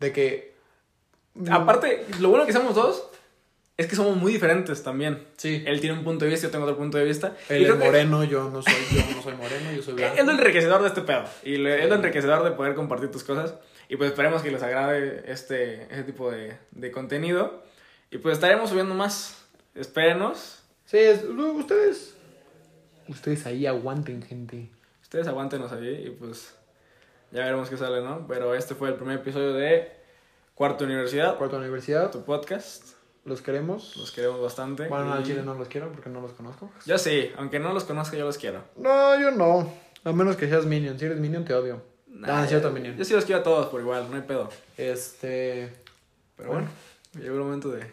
[0.00, 0.54] de que...
[1.50, 3.04] Aparte, lo bueno que somos dos
[3.78, 5.22] es que somos muy diferentes también.
[5.38, 5.62] Sí.
[5.66, 7.34] Él tiene un punto de vista, yo tengo otro punto de vista.
[7.48, 10.16] Él es que moreno, yo no soy, yo no soy moreno, yo soy blanco.
[10.18, 11.24] Es lo enriquecedor de este pedo.
[11.44, 13.54] Y lo- es lo enriquecedor de poder compartir tus cosas.
[13.88, 17.62] Y pues esperemos que les agrade este, este tipo de, de contenido.
[18.10, 19.42] Y pues estaremos subiendo más.
[19.74, 20.62] Espérenos.
[20.84, 22.14] Sí, es- luego ustedes...
[23.08, 24.68] Ustedes ahí aguanten, gente.
[25.02, 26.52] Ustedes aguántenos ahí y pues
[27.30, 28.26] ya veremos qué sale, ¿no?
[28.28, 29.90] Pero este fue el primer episodio de
[30.54, 32.97] Cuarto Universidad, Cuarta universidad, tu podcast.
[33.28, 33.96] Los queremos.
[33.96, 34.88] Los queremos bastante.
[34.88, 36.70] Bueno, al Y- chile no los quiero porque no los conozco.
[36.86, 38.64] Yo sí, aunque no los conozca, yo los quiero.
[38.76, 39.72] No, yo no.
[40.04, 40.98] A menos que seas Minion.
[40.98, 41.82] Si eres Minion, te odio.
[42.24, 42.96] Ah, es cierto, Minion.
[42.96, 44.48] Yo sí los quiero a todos por igual, no hay pedo.
[44.76, 45.72] Este...
[46.36, 46.68] Pero bueno,
[47.14, 47.84] llegó el momento de...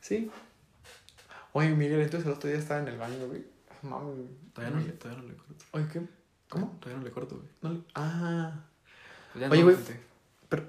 [0.00, 0.30] Sí.
[1.52, 3.44] Oye, Miguel, entonces el otro día estaba en el baño, güey.
[3.82, 4.28] Mami.
[4.54, 5.64] Todavía no, le- todavía no le corto.
[5.72, 6.00] Oye, ¿qué?
[6.48, 6.76] ¿Cómo?
[6.80, 7.48] Todavía no le corto, güey.
[7.62, 8.52] No le- Ah.
[9.32, 9.76] Pues ya Oye, güey.
[10.48, 10.62] Pero,